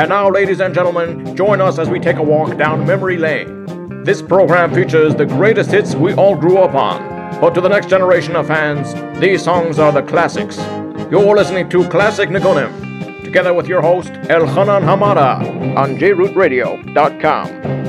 And 0.00 0.08
now, 0.08 0.30
ladies 0.30 0.60
and 0.60 0.74
gentlemen, 0.74 1.36
join 1.36 1.60
us 1.60 1.78
as 1.78 1.90
we 1.90 2.00
take 2.00 2.16
a 2.16 2.22
walk 2.22 2.56
down 2.56 2.86
memory 2.86 3.18
lane. 3.18 4.02
This 4.02 4.22
program 4.22 4.72
features 4.72 5.14
the 5.14 5.26
greatest 5.26 5.70
hits 5.70 5.94
we 5.94 6.14
all 6.14 6.34
grew 6.34 6.56
up 6.56 6.74
on. 6.74 7.38
But 7.38 7.50
to 7.50 7.60
the 7.60 7.68
next 7.68 7.90
generation 7.90 8.34
of 8.34 8.46
fans, 8.46 8.94
these 9.20 9.44
songs 9.44 9.78
are 9.78 9.92
the 9.92 10.00
classics. 10.00 10.56
You're 11.10 11.36
listening 11.36 11.68
to 11.68 11.86
Classic 11.90 12.30
Nigunim, 12.30 13.24
together 13.24 13.52
with 13.52 13.66
your 13.66 13.82
host, 13.82 14.08
Elchanan 14.08 14.84
Hamada, 14.84 15.76
on 15.76 15.96
jrootradio.com. 15.96 17.80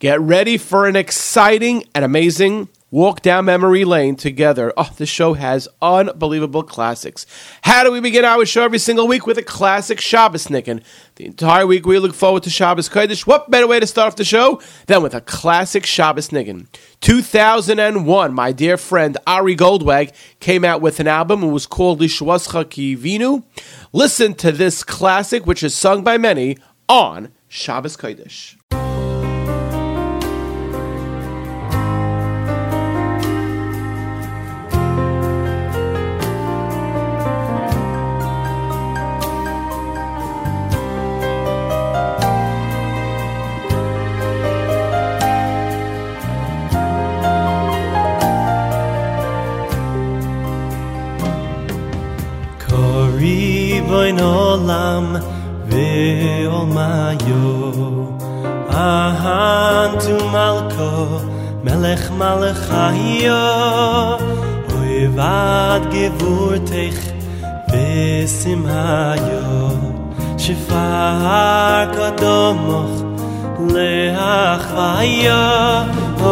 Get 0.00 0.20
ready 0.20 0.58
for 0.58 0.88
an 0.88 0.96
exciting 0.96 1.84
and 1.94 2.04
amazing 2.04 2.68
walk 2.94 3.22
down 3.22 3.44
memory 3.44 3.84
lane 3.84 4.14
together. 4.14 4.72
Oh, 4.76 4.88
the 4.96 5.04
show 5.04 5.34
has 5.34 5.66
unbelievable 5.82 6.62
classics. 6.62 7.26
How 7.62 7.82
do 7.82 7.90
we 7.90 7.98
begin 7.98 8.24
our 8.24 8.46
show 8.46 8.62
every 8.62 8.78
single 8.78 9.08
week 9.08 9.26
with 9.26 9.36
a 9.36 9.42
classic 9.42 10.00
Shabbos 10.00 10.46
Nicken? 10.46 10.80
The 11.16 11.26
entire 11.26 11.66
week 11.66 11.86
we 11.86 11.98
look 11.98 12.14
forward 12.14 12.44
to 12.44 12.50
Shabbos 12.50 12.88
Kodesh. 12.88 13.26
What 13.26 13.50
better 13.50 13.66
way 13.66 13.80
to 13.80 13.86
start 13.88 14.06
off 14.06 14.16
the 14.16 14.24
show 14.24 14.62
than 14.86 15.02
with 15.02 15.12
a 15.12 15.20
classic 15.20 15.84
Shabbos 15.84 16.28
Nicken? 16.28 16.68
2001, 17.00 18.32
my 18.32 18.52
dear 18.52 18.76
friend 18.76 19.18
Ari 19.26 19.56
Goldwag 19.56 20.14
came 20.38 20.64
out 20.64 20.80
with 20.80 21.00
an 21.00 21.08
album. 21.08 21.42
It 21.42 21.50
was 21.50 21.66
called 21.66 22.00
Lishwascha 22.00 22.64
Kivinu. 22.64 23.42
Listen 23.92 24.34
to 24.34 24.52
this 24.52 24.84
classic, 24.84 25.46
which 25.46 25.64
is 25.64 25.74
sung 25.74 26.04
by 26.04 26.16
many 26.16 26.58
on 26.88 27.32
Shabbos 27.48 27.96
Kodesh. 27.96 28.54
Voin 53.94 54.18
olam 54.18 55.06
ve 55.70 56.48
ol 56.56 56.66
mayo 56.76 57.46
ahan 58.86 59.90
tu 60.04 60.16
malko 60.34 60.92
melech 61.66 62.06
malach 62.20 62.64
ayo 62.86 63.44
oy 64.78 64.96
vad 65.16 65.82
gevurt 65.94 66.70
ich 66.86 67.02
besim 67.70 68.62
hayo 68.74 69.46
shfar 70.42 71.86
kadomoch 71.96 72.96
le 73.74 73.94
achvaya 74.42 75.42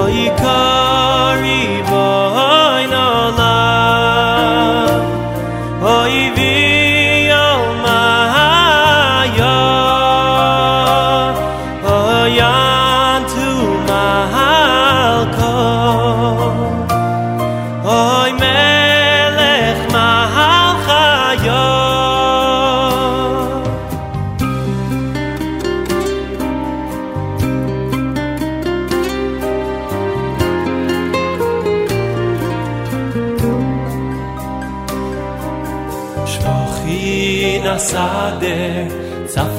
oy 0.00 0.18
kari 0.42 1.62
voin 1.90 2.92
olam 3.08 4.01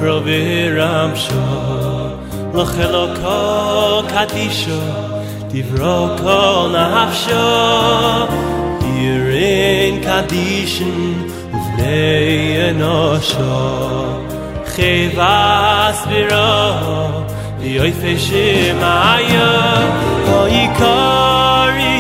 frol 0.04 0.20
vir 0.28 0.80
am 0.84 1.12
sho 1.16 1.44
lo 2.94 3.04
ko 3.20 3.38
kadisho 4.12 4.82
di 5.52 5.62
vro 5.70 5.96
ko 6.22 6.40
na 6.74 6.84
af 7.04 7.14
in 9.88 9.96
kadishin 10.08 11.00
uf 11.58 11.68
nei 11.78 12.36
en 12.68 12.84
o 12.90 13.00
sho 13.30 13.62
khivas 14.74 16.00
vir 16.10 16.32
o 16.42 16.52
di 17.62 17.72
oy 17.84 17.94
kari 20.82 21.96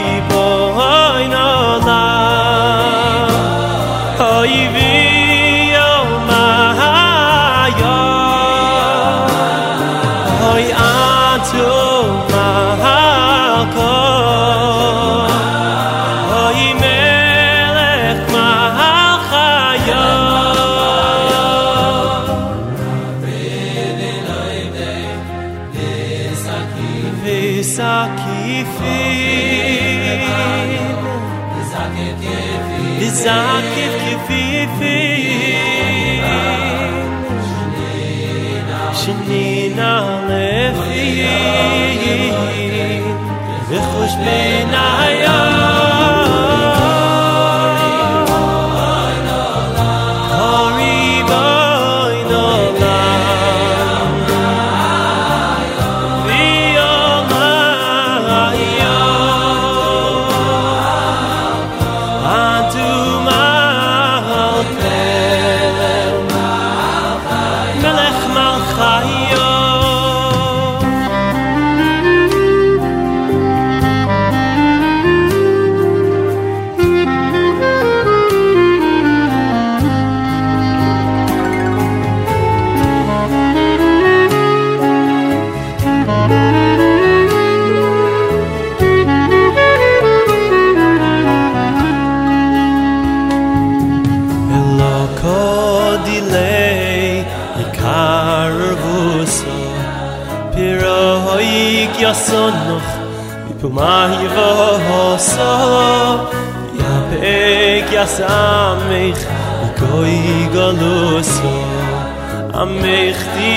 zo 102.13 102.49
noch 102.49 102.89
mi 103.45 103.53
tumar 103.61 104.09
hir 104.09 104.33
vos 104.87 105.25
so 105.33 105.53
ya 106.79 106.93
bekhas 107.09 108.17
mich 108.89 109.23
ikoy 109.67 110.17
galos 110.55 111.31
am 112.61 112.69
mecht 112.81 113.27
di 113.37 113.55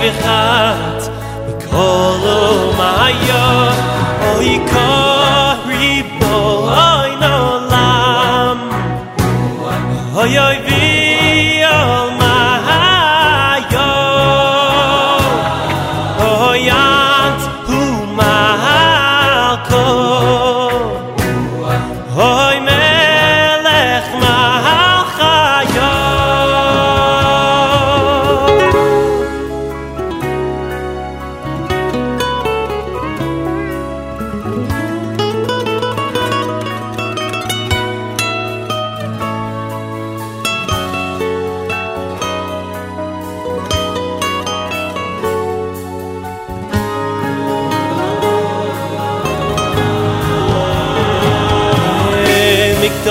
vi 0.00 0.10
khat 0.22 1.00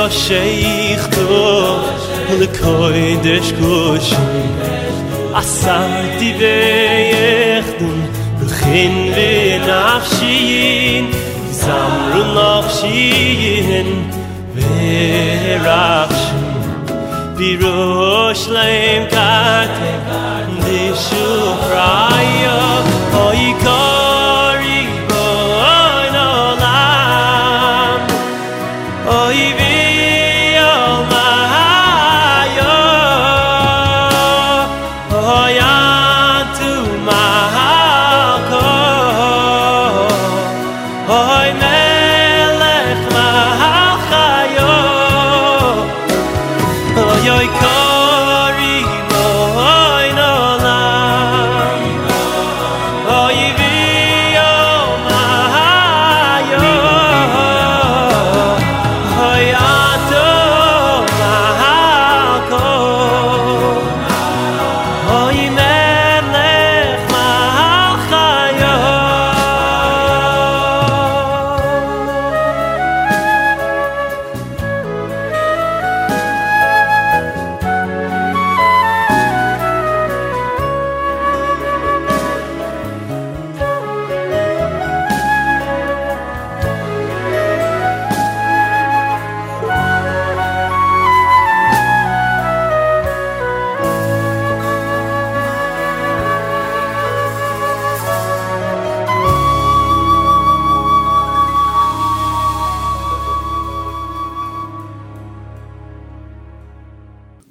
sheikh 0.10 1.10
to 1.16 1.25
le 2.40 2.48
קושי 2.60 3.18
des 3.24 3.48
kush 3.60 4.12
asam 5.40 5.92
di 6.19 6.31
ve 6.40 6.57
yakhdu 7.13 7.90
khin 8.57 8.96
ve 9.16 9.34
nafshin 9.68 11.06
zam 11.62 11.94
ru 12.12 12.24
nafshin 12.38 13.90
ve 14.56 15.57
rakh 15.66 16.22
bi 17.38 17.50
Oy 47.45 47.75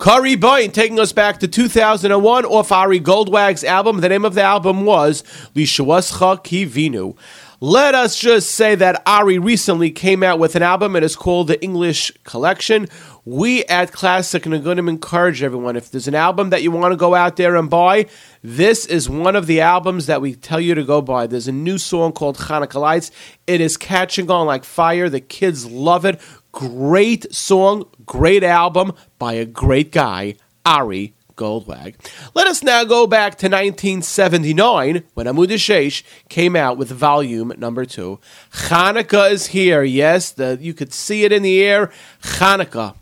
Kah 0.04 0.18
Ribon 0.18 0.70
taking 0.70 1.00
us 1.00 1.12
back 1.12 1.40
to 1.40 1.48
2001 1.48 2.44
off 2.44 2.70
Ari 2.70 3.00
Goldwag's 3.00 3.64
album. 3.64 4.02
The 4.02 4.10
name 4.10 4.26
of 4.26 4.34
the 4.34 4.42
album 4.42 4.84
was 4.84 5.22
Lishawascha 5.54 6.44
Kivinu. 6.44 7.16
Let 7.58 7.94
us 7.94 8.18
just 8.18 8.50
say 8.50 8.74
that 8.74 9.02
Ari 9.06 9.38
recently 9.38 9.90
came 9.90 10.22
out 10.22 10.38
with 10.38 10.56
an 10.56 10.62
album. 10.62 10.94
It 10.94 11.04
is 11.04 11.16
called 11.16 11.46
the 11.46 11.58
English 11.64 12.12
Collection. 12.22 12.86
We 13.24 13.64
at 13.64 13.92
Classic 13.92 14.42
Nagunim 14.42 14.90
encourage 14.90 15.42
everyone 15.42 15.74
if 15.74 15.90
there's 15.90 16.06
an 16.06 16.14
album 16.14 16.50
that 16.50 16.62
you 16.62 16.70
want 16.70 16.92
to 16.92 16.96
go 16.96 17.14
out 17.14 17.36
there 17.36 17.56
and 17.56 17.70
buy, 17.70 18.04
this 18.42 18.84
is 18.84 19.08
one 19.08 19.34
of 19.34 19.46
the 19.46 19.62
albums 19.62 20.04
that 20.04 20.20
we 20.20 20.34
tell 20.34 20.60
you 20.60 20.74
to 20.74 20.84
go 20.84 21.00
buy. 21.00 21.26
There's 21.26 21.48
a 21.48 21.52
new 21.52 21.78
song 21.78 22.12
called 22.12 22.36
Hanukkah 22.36 22.78
Lights. 22.78 23.10
It 23.46 23.62
is 23.62 23.78
catching 23.78 24.30
on 24.30 24.46
like 24.46 24.64
fire. 24.64 25.08
The 25.08 25.22
kids 25.22 25.64
love 25.64 26.04
it. 26.04 26.20
Great 26.54 27.34
song, 27.34 27.84
great 28.06 28.44
album 28.44 28.92
by 29.18 29.32
a 29.32 29.44
great 29.44 29.90
guy, 29.90 30.36
Ari 30.64 31.12
Goldwag. 31.36 31.96
Let 32.32 32.46
us 32.46 32.62
now 32.62 32.84
go 32.84 33.08
back 33.08 33.32
to 33.38 33.46
1979 33.46 35.02
when 35.14 35.26
Amud 35.26 35.48
Sheish 35.48 36.04
came 36.28 36.54
out 36.54 36.78
with 36.78 36.92
volume 36.92 37.52
number 37.58 37.84
two. 37.84 38.20
Hanukkah 38.52 39.32
is 39.32 39.48
here. 39.48 39.82
Yes, 39.82 40.30
the, 40.30 40.56
you 40.60 40.74
could 40.74 40.92
see 40.92 41.24
it 41.24 41.32
in 41.32 41.42
the 41.42 41.60
air. 41.60 41.90
Hanukkah, 42.22 42.94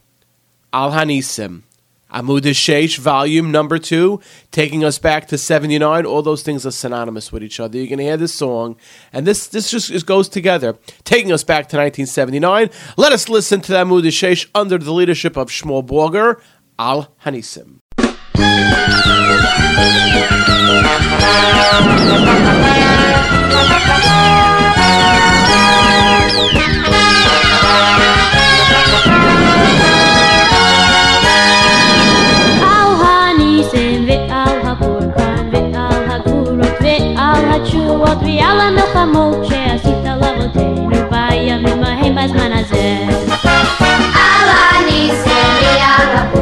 Al 0.73 0.92
Hanisim. 0.92 1.64
Amud 2.12 2.42
Sheish, 2.42 2.99
volume 2.99 3.50
number 3.50 3.78
two, 3.78 4.21
taking 4.50 4.85
us 4.85 4.99
back 4.99 5.26
to 5.28 5.38
79. 5.38 6.04
All 6.04 6.23
those 6.23 6.42
things 6.42 6.66
are 6.66 6.71
synonymous 6.71 7.33
with 7.33 7.42
each 7.42 7.59
other. 7.59 7.78
You're 7.78 7.87
going 7.87 7.99
to 7.99 8.04
hear 8.04 8.16
this 8.16 8.35
song, 8.35 8.76
and 9.12 9.26
this, 9.26 9.47
this 9.49 9.71
just 9.71 10.07
goes 10.07 10.28
together, 10.28 10.76
taking 11.04 11.33
us 11.33 11.45
back 11.45 11.69
to 11.71 11.76
1979. 11.76 12.71
Let 12.97 13.12
us 13.12 13.28
listen 13.28 13.61
to 13.62 13.73
Amud 13.73 14.04
Sheish 14.04 14.49
under 14.54 14.78
the 14.78 14.92
leadership 14.92 15.37
of 15.37 15.49
Shmuel 15.49 15.87
Borger, 15.87 16.40
Al 16.78 17.14
Hanisim. 17.25 17.78
Nada. 46.02 46.41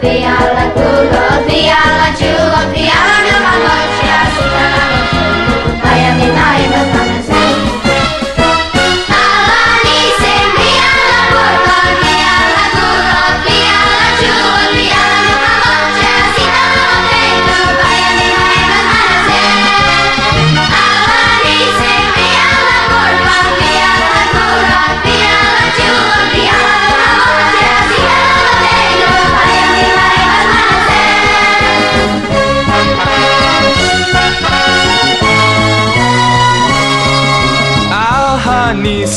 Viola, 0.00 0.70
tu 0.74 0.80
lo 0.80 1.44
viola, 1.46 2.12
giù, 2.18 2.34
viola, 2.72 3.38
ma 3.42 3.56
non 3.64 3.88
ci 3.98 4.06
ascoltano. 4.08 4.95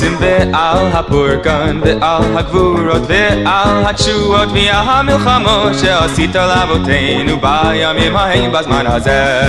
הניסים 0.01 0.17
ועל 0.19 0.87
הפורקן 0.93 1.79
ועל 1.83 2.37
הגבורות 2.37 3.01
ועל 3.07 3.83
התשועות 3.85 4.49
ועל 4.53 4.89
המלחמות 4.89 5.73
שעשית 5.81 6.35
לאבותינו 6.35 7.37
בימים 7.41 8.15
ההם 8.15 8.51
בזמן 8.51 8.87
הזה. 8.87 9.41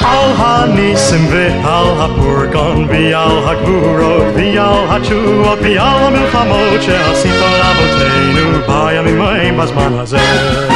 על 0.00 0.32
הניסים 0.36 1.26
ועל 1.30 1.84
הפורגון 1.98 2.88
ועל 2.88 3.48
הגבורות 3.48 4.24
ועל 4.34 4.84
התשועות 4.88 5.58
ועל 5.62 6.04
המלחמות 6.04 6.82
שעשית 6.82 7.34
לאבותינו 7.34 8.58
בימים 8.66 9.22
ההם 9.22 9.56
בזמן 9.56 9.92
הזה. 9.98 10.69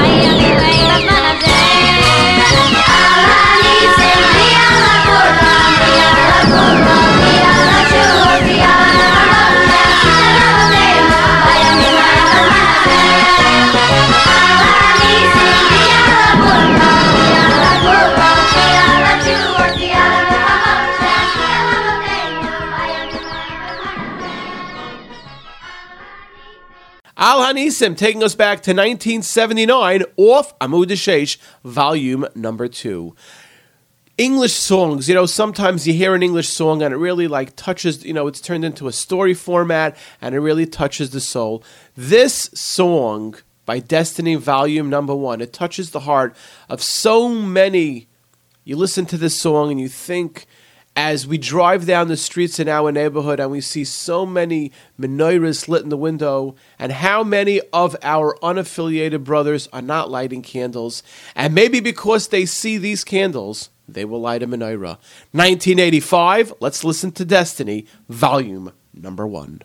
Al 27.50 27.56
Hanisim 27.56 27.96
taking 27.96 28.22
us 28.22 28.36
back 28.36 28.62
to 28.62 28.70
1979 28.70 30.04
off 30.16 30.56
Amud 30.60 31.38
volume 31.64 32.24
number 32.36 32.68
two. 32.68 33.16
English 34.16 34.52
songs, 34.52 35.08
you 35.08 35.16
know, 35.16 35.26
sometimes 35.26 35.84
you 35.84 35.92
hear 35.92 36.14
an 36.14 36.22
English 36.22 36.48
song 36.48 36.80
and 36.80 36.94
it 36.94 36.96
really 36.96 37.26
like 37.26 37.56
touches, 37.56 38.04
you 38.04 38.12
know, 38.12 38.28
it's 38.28 38.40
turned 38.40 38.64
into 38.64 38.86
a 38.86 38.92
story 38.92 39.34
format 39.34 39.96
and 40.20 40.36
it 40.36 40.38
really 40.38 40.64
touches 40.64 41.10
the 41.10 41.20
soul. 41.20 41.64
This 41.96 42.50
song 42.54 43.34
by 43.66 43.80
Destiny, 43.80 44.36
volume 44.36 44.88
number 44.88 45.16
one, 45.16 45.40
it 45.40 45.52
touches 45.52 45.90
the 45.90 46.00
heart 46.00 46.36
of 46.68 46.80
so 46.80 47.30
many. 47.30 48.06
You 48.62 48.76
listen 48.76 49.06
to 49.06 49.16
this 49.16 49.40
song 49.40 49.72
and 49.72 49.80
you 49.80 49.88
think, 49.88 50.46
as 51.02 51.26
we 51.26 51.38
drive 51.38 51.86
down 51.86 52.08
the 52.08 52.16
streets 52.16 52.60
in 52.60 52.68
our 52.68 52.92
neighborhood 52.92 53.40
and 53.40 53.50
we 53.50 53.62
see 53.62 53.84
so 53.84 54.26
many 54.26 54.70
menorahs 55.00 55.66
lit 55.66 55.82
in 55.82 55.88
the 55.88 55.96
window, 55.96 56.54
and 56.78 56.92
how 56.92 57.24
many 57.24 57.58
of 57.72 57.96
our 58.02 58.36
unaffiliated 58.42 59.24
brothers 59.24 59.66
are 59.72 59.80
not 59.80 60.10
lighting 60.10 60.42
candles, 60.42 61.02
and 61.34 61.54
maybe 61.54 61.80
because 61.80 62.28
they 62.28 62.44
see 62.44 62.76
these 62.76 63.02
candles, 63.02 63.70
they 63.88 64.04
will 64.04 64.20
light 64.20 64.42
a 64.42 64.46
menorah. 64.46 64.98
1985, 65.32 66.52
let's 66.60 66.84
listen 66.84 67.10
to 67.12 67.24
Destiny, 67.24 67.86
volume 68.10 68.70
number 68.92 69.26
one. 69.26 69.62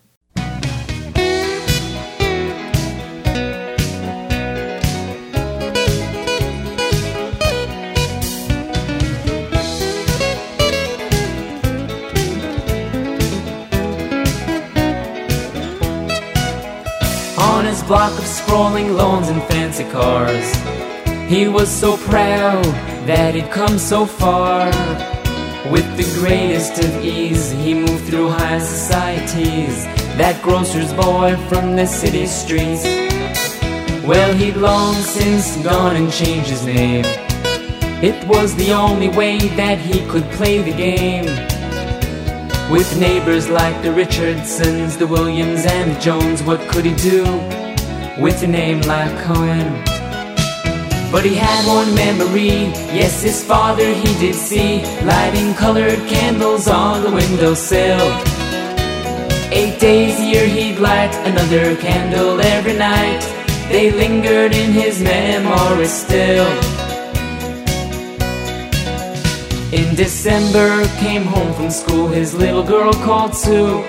Block 17.88 18.18
of 18.18 18.26
sprawling 18.26 18.96
lawns 18.96 19.30
and 19.30 19.42
fancy 19.44 19.84
cars, 19.92 20.56
he 21.30 21.48
was 21.48 21.70
so 21.70 21.98
proud 21.98 22.64
that 23.06 23.36
he'd 23.36 23.52
come 23.52 23.78
so 23.78 24.08
far. 24.08 24.66
With 25.72 25.86
the 25.96 26.20
greatest 26.20 26.84
of 26.84 27.06
ease, 27.06 27.52
he 27.52 27.76
moved 27.76 28.06
through 28.06 28.30
high 28.30 28.60
societies. 28.60 29.86
That 30.18 30.42
grocer's 30.42 30.94
boy 30.94 31.36
from 31.48 31.76
the 31.76 31.86
city 31.86 32.26
streets. 32.26 32.84
Well, 34.04 34.34
he'd 34.34 34.58
long 34.58 34.96
since 34.96 35.58
gone 35.64 35.96
and 35.96 36.12
changed 36.12 36.50
his 36.50 36.66
name. 36.66 37.06
It 38.04 38.28
was 38.28 38.56
the 38.56 38.72
only 38.74 39.10
way 39.10 39.38
that 39.58 39.78
he 39.78 40.06
could 40.08 40.28
play 40.32 40.62
the 40.62 40.76
game. 40.76 41.26
With 42.72 43.00
neighbors 43.00 43.48
like 43.48 43.80
the 43.84 43.92
Richardsons, 43.92 44.98
the 44.98 45.06
Williams, 45.06 45.66
and 45.66 45.96
the 45.96 46.00
Jones, 46.00 46.42
what 46.42 46.60
could 46.68 46.86
he 46.86 46.96
do 46.96 47.65
with 48.20 48.44
a 48.44 48.48
name 48.48 48.82
like 48.82 49.12
Cohen? 49.24 49.84
But 51.12 51.24
he 51.26 51.36
had 51.36 51.66
one 51.68 51.94
memory, 51.96 52.72
yes, 52.92 53.22
his 53.22 53.44
father 53.44 53.88
he 53.94 54.20
did 54.20 54.36
see, 54.36 54.84
lighting 55.06 55.54
colored 55.54 56.00
candles 56.08 56.68
on 56.68 57.04
the 57.04 57.12
windowsill. 57.12 58.02
Eight 59.52 59.80
days 59.80 60.20
a 60.20 60.24
year 60.24 60.48
he'd 60.48 60.80
light 60.80 61.14
another 61.26 61.76
candle 61.78 62.42
every 62.42 62.74
night. 62.74 63.22
They 63.70 63.92
lingered 63.92 64.54
in 64.54 64.72
his 64.72 65.02
memory 65.02 65.88
still. 65.88 66.48
In 69.72 69.96
December, 69.96 70.86
came 71.00 71.24
home 71.24 71.54
from 71.54 71.70
school 71.70 72.08
his 72.08 72.34
little 72.34 72.64
girl 72.64 72.94
called 72.94 73.36
Sue. 73.36 73.84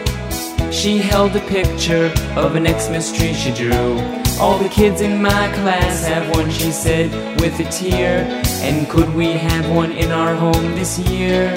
She 0.73 0.99
held 0.99 1.35
a 1.35 1.41
picture 1.41 2.13
of 2.37 2.55
an 2.55 2.67
Xmas 2.67 3.17
tree 3.17 3.33
she 3.35 3.53
drew. 3.53 3.99
All 4.39 4.59
the 4.59 4.69
kids 4.69 5.01
in 5.01 5.23
my 5.23 5.51
class 5.55 6.05
have 6.05 6.29
one, 6.37 6.51
she 6.51 6.71
said, 6.71 7.11
with 7.41 7.59
a 7.61 7.65
tear. 7.65 8.27
And 8.61 8.89
could 8.89 9.15
we 9.15 9.33
have 9.33 9.69
one 9.71 9.93
in 9.93 10.13
our 10.13 10.35
home 10.35 10.75
this 10.75 10.99
year? 10.99 11.51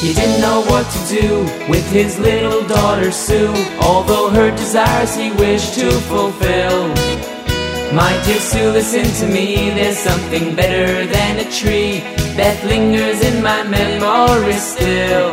He 0.00 0.14
didn't 0.14 0.40
know 0.40 0.62
what 0.68 0.88
to 0.88 1.20
do 1.20 1.40
with 1.68 1.90
his 1.90 2.18
little 2.18 2.62
daughter 2.68 3.10
Sue, 3.10 3.52
although 3.80 4.30
her 4.30 4.50
desires 4.50 5.16
he 5.16 5.32
wished 5.32 5.74
to 5.74 5.90
fulfill. 6.02 7.35
My 7.94 8.20
dear 8.24 8.40
Sue, 8.40 8.70
listen 8.72 9.04
to 9.20 9.32
me. 9.32 9.70
There's 9.70 9.96
something 9.96 10.54
better 10.54 11.06
than 11.06 11.38
a 11.38 11.50
tree 11.50 12.00
that 12.36 12.62
lingers 12.64 13.22
in 13.22 13.42
my 13.42 13.62
memory 13.62 14.52
still. 14.54 15.30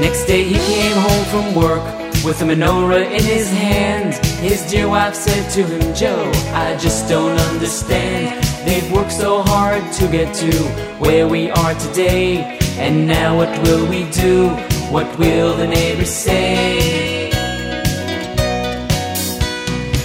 Next 0.00 0.26
day 0.26 0.44
he 0.44 0.54
came 0.54 0.96
home 0.96 1.24
from 1.26 1.54
work 1.54 2.07
with 2.24 2.42
a 2.42 2.44
menorah 2.44 3.04
in 3.04 3.22
his 3.22 3.50
hand. 3.50 4.14
His 4.38 4.68
dear 4.70 4.88
wife 4.88 5.14
said 5.14 5.50
to 5.52 5.64
him, 5.64 5.94
Joe, 5.94 6.30
I 6.52 6.76
just 6.76 7.08
don't 7.08 7.38
understand. 7.50 8.42
They've 8.66 8.90
worked 8.92 9.12
so 9.12 9.42
hard 9.42 9.92
to 9.94 10.08
get 10.08 10.34
to 10.36 10.52
where 10.98 11.26
we 11.28 11.50
are 11.50 11.74
today. 11.74 12.58
And 12.78 13.06
now 13.06 13.36
what 13.36 13.50
will 13.62 13.88
we 13.88 14.10
do? 14.10 14.48
What 14.90 15.18
will 15.18 15.56
the 15.56 15.66
neighbors 15.66 16.10
say? 16.10 17.30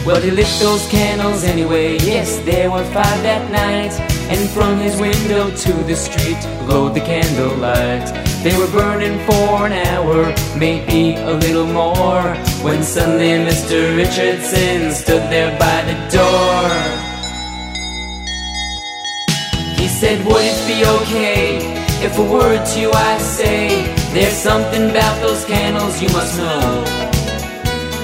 Well, 0.05 0.21
he 0.21 0.31
lit 0.31 0.47
those 0.59 0.85
candles 0.89 1.43
anyway. 1.43 1.97
Yes, 1.99 2.39
there 2.39 2.69
were 2.69 2.83
five 2.85 3.23
that 3.23 3.49
night. 3.51 3.93
And 4.29 4.49
from 4.49 4.77
his 4.77 4.99
window 4.99 5.49
to 5.55 5.73
the 5.83 5.95
street 5.95 6.41
glowed 6.65 6.93
the 6.95 7.01
candlelight. 7.01 8.32
They 8.43 8.57
were 8.57 8.67
burning 8.67 9.19
for 9.25 9.67
an 9.67 9.71
hour, 9.71 10.35
maybe 10.57 11.15
a 11.15 11.31
little 11.31 11.65
more. 11.65 12.35
When 12.61 12.83
suddenly 12.83 13.39
Mr. 13.49 13.95
Richardson 13.95 14.91
stood 14.91 15.23
there 15.31 15.57
by 15.57 15.79
the 15.87 15.95
door. 16.11 16.67
He 19.79 19.87
said, 19.87 20.25
Would 20.25 20.43
it 20.43 20.59
be 20.67 20.83
okay 20.99 21.73
if 22.03 22.19
a 22.19 22.21
word 22.21 22.65
to 22.65 22.79
you 22.81 22.91
I 22.91 23.17
say? 23.19 23.87
There's 24.13 24.33
something 24.33 24.89
about 24.89 25.21
those 25.21 25.45
candles 25.45 26.01
you 26.01 26.09
must 26.09 26.37
know. 26.37 26.83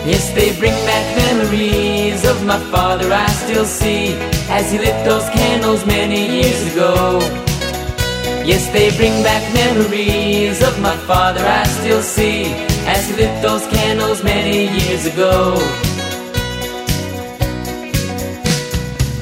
Yes, 0.05 0.31
they 0.31 0.57
bring 0.57 0.71
back 0.87 1.17
memories 1.17 2.23
of 2.23 2.45
my 2.45 2.59
father 2.71 3.11
I 3.11 3.27
still 3.27 3.65
see 3.65 4.13
as 4.47 4.71
he 4.71 4.77
lit 4.77 5.03
those 5.03 5.27
candles 5.31 5.85
many 5.85 6.41
years 6.41 6.71
ago. 6.71 7.48
Yes, 8.45 8.67
they 8.73 8.89
bring 8.97 9.21
back 9.23 9.43
memories 9.53 10.61
of 10.63 10.79
my 10.81 10.95
father 11.05 11.41
I 11.45 11.63
still 11.65 12.01
see 12.01 12.45
as 12.87 13.07
he 13.09 13.15
lit 13.15 13.41
those 13.41 13.65
candles 13.67 14.23
many 14.23 14.67
years 14.79 15.05
ago. 15.05 15.55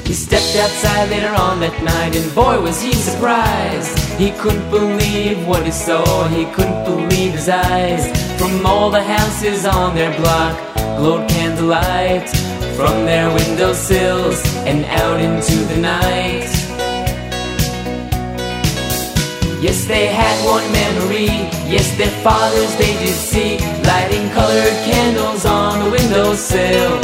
He 0.04 0.14
stepped 0.14 0.56
outside 0.56 1.10
later 1.10 1.34
on 1.34 1.60
that 1.60 1.82
night, 1.82 2.16
and 2.16 2.34
boy, 2.34 2.60
was 2.62 2.80
he 2.80 2.94
surprised. 2.94 3.98
He 4.18 4.30
couldn't 4.40 4.70
believe 4.70 5.46
what 5.46 5.64
he 5.64 5.70
saw, 5.70 6.26
he 6.28 6.46
couldn't 6.52 6.84
believe 6.84 7.32
his 7.32 7.48
eyes. 7.48 8.04
From 8.38 8.64
all 8.64 8.88
the 8.90 9.02
houses 9.02 9.66
on 9.66 9.94
their 9.94 10.16
block 10.18 10.56
glowed 10.96 11.28
candlelight, 11.28 12.28
from 12.74 13.04
their 13.04 13.28
windowsills 13.28 14.42
and 14.64 14.84
out 14.86 15.20
into 15.20 15.56
the 15.66 15.76
night. 15.76 16.57
Yes, 19.60 19.86
they 19.86 20.06
had 20.06 20.36
one 20.46 20.62
memory. 20.70 21.26
Yes, 21.66 21.90
their 21.98 22.14
fathers 22.22 22.76
they 22.76 22.94
did 23.02 23.16
see, 23.16 23.58
lighting 23.82 24.30
colored 24.30 24.78
candles 24.86 25.44
on 25.44 25.82
the 25.82 25.90
windowsill. 25.90 26.94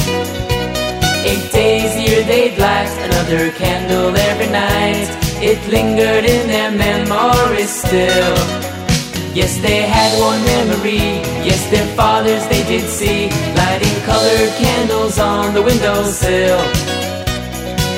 Eight 1.26 1.50
days 1.50 1.96
a 1.96 2.00
year 2.00 2.22
they'd 2.22 2.56
light 2.56 2.94
another 3.10 3.50
candle 3.50 4.16
every 4.16 4.46
night. 4.46 5.10
It 5.42 5.58
lingered 5.66 6.24
in 6.24 6.46
their 6.46 6.70
memories 6.70 7.70
still. 7.70 8.36
Yes, 9.34 9.58
they 9.58 9.82
had 9.82 10.16
one 10.20 10.38
memory. 10.44 11.26
Yes, 11.42 11.68
their 11.72 11.88
fathers 11.96 12.46
they 12.46 12.62
did 12.70 12.88
see, 12.88 13.30
lighting 13.56 14.00
colored 14.06 14.52
candles 14.62 15.18
on 15.18 15.54
the 15.54 15.62
windowsill. 15.62 16.60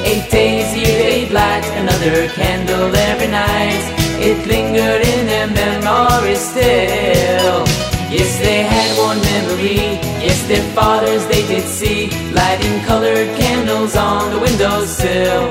Eight 0.02 0.30
days 0.30 0.72
a 0.72 0.78
year 0.78 1.02
they'd 1.02 1.30
light 1.30 1.66
another 1.76 2.28
candle 2.28 2.96
every 2.96 3.28
night. 3.28 3.95
It 4.28 4.44
lingered 4.48 5.06
in 5.06 5.26
their 5.26 5.46
memory 5.46 6.34
still. 6.34 7.62
Yes, 8.10 8.36
they 8.40 8.64
had 8.64 8.90
one 8.98 9.20
memory. 9.22 10.02
Yes, 10.18 10.44
their 10.48 10.66
fathers 10.74 11.24
they 11.28 11.46
did 11.46 11.62
see, 11.62 12.10
lighting 12.32 12.80
colored 12.80 13.30
candles 13.38 13.94
on 13.94 14.32
the 14.32 14.40
windowsill. 14.40 15.46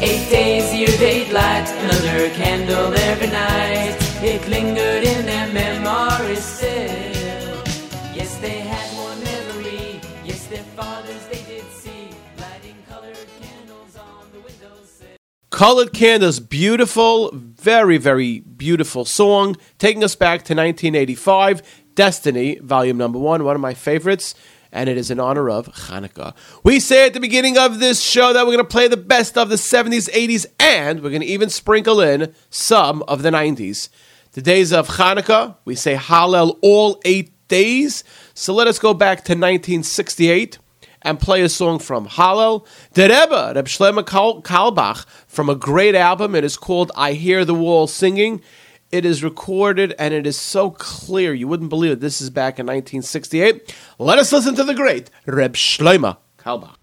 Eight 0.00 0.30
days 0.30 0.72
year 0.72 0.94
they'd 1.02 1.32
light 1.32 1.66
another 1.82 2.30
candle 2.30 2.94
every 3.10 3.26
night. 3.26 3.96
It 4.22 4.46
lingered 4.46 4.99
Colored 15.60 15.92
Candles, 15.92 16.40
beautiful, 16.40 17.30
very, 17.34 17.98
very 17.98 18.40
beautiful 18.40 19.04
song, 19.04 19.58
taking 19.76 20.02
us 20.02 20.16
back 20.16 20.38
to 20.44 20.54
1985, 20.54 21.84
Destiny, 21.94 22.58
volume 22.60 22.96
number 22.96 23.18
one, 23.18 23.44
one 23.44 23.56
of 23.56 23.60
my 23.60 23.74
favorites, 23.74 24.34
and 24.72 24.88
it 24.88 24.96
is 24.96 25.10
in 25.10 25.20
honor 25.20 25.50
of 25.50 25.66
Hanukkah. 25.66 26.32
We 26.64 26.80
say 26.80 27.04
at 27.04 27.12
the 27.12 27.20
beginning 27.20 27.58
of 27.58 27.78
this 27.78 28.00
show 28.00 28.32
that 28.32 28.46
we're 28.46 28.54
going 28.54 28.64
to 28.64 28.72
play 28.72 28.88
the 28.88 28.96
best 28.96 29.36
of 29.36 29.50
the 29.50 29.56
70s, 29.56 30.08
80s, 30.08 30.46
and 30.58 31.02
we're 31.02 31.10
going 31.10 31.20
to 31.20 31.26
even 31.26 31.50
sprinkle 31.50 32.00
in 32.00 32.34
some 32.48 33.02
of 33.02 33.20
the 33.20 33.28
90s. 33.28 33.90
The 34.32 34.40
days 34.40 34.72
of 34.72 34.88
Hanukkah, 34.88 35.56
we 35.66 35.74
say 35.74 35.94
Hallel 35.94 36.56
all 36.62 36.98
eight 37.04 37.32
days. 37.48 38.02
So 38.32 38.54
let 38.54 38.66
us 38.66 38.78
go 38.78 38.94
back 38.94 39.18
to 39.24 39.32
1968 39.32 40.56
and 41.02 41.20
play 41.20 41.42
a 41.42 41.48
song 41.48 41.78
from 41.78 42.06
Hallel. 42.06 42.66
The 42.92 43.08
Reb 43.08 43.66
Shlomo 43.66 44.02
Carlebach, 44.42 45.06
from 45.26 45.48
a 45.48 45.54
great 45.54 45.94
album. 45.94 46.34
It 46.34 46.44
is 46.44 46.56
called 46.56 46.92
I 46.96 47.12
Hear 47.12 47.44
the 47.44 47.54
Wall 47.54 47.86
Singing. 47.86 48.42
It 48.90 49.04
is 49.04 49.22
recorded 49.22 49.94
and 49.98 50.12
it 50.12 50.26
is 50.26 50.38
so 50.38 50.70
clear. 50.70 51.32
You 51.32 51.46
wouldn't 51.46 51.70
believe 51.70 51.92
it. 51.92 52.00
This 52.00 52.20
is 52.20 52.28
back 52.28 52.58
in 52.58 52.66
1968. 52.66 53.74
Let 53.98 54.18
us 54.18 54.32
listen 54.32 54.54
to 54.56 54.64
the 54.64 54.74
great 54.74 55.10
Reb 55.26 55.54
Shlomo 55.54 56.16
Carlebach. 56.38 56.79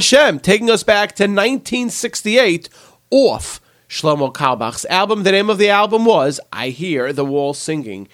Hashem, 0.00 0.40
taking 0.40 0.70
us 0.70 0.82
back 0.82 1.14
to 1.16 1.24
1968 1.24 2.70
off 3.10 3.60
Shlomo 3.86 4.32
Carlebach's 4.32 4.86
album. 4.86 5.24
The 5.24 5.32
name 5.32 5.50
of 5.50 5.58
the 5.58 5.68
album 5.68 6.06
was 6.06 6.40
I 6.50 6.70
Hear 6.70 7.12
the 7.12 7.22
Wall 7.22 7.52
Singing. 7.52 8.08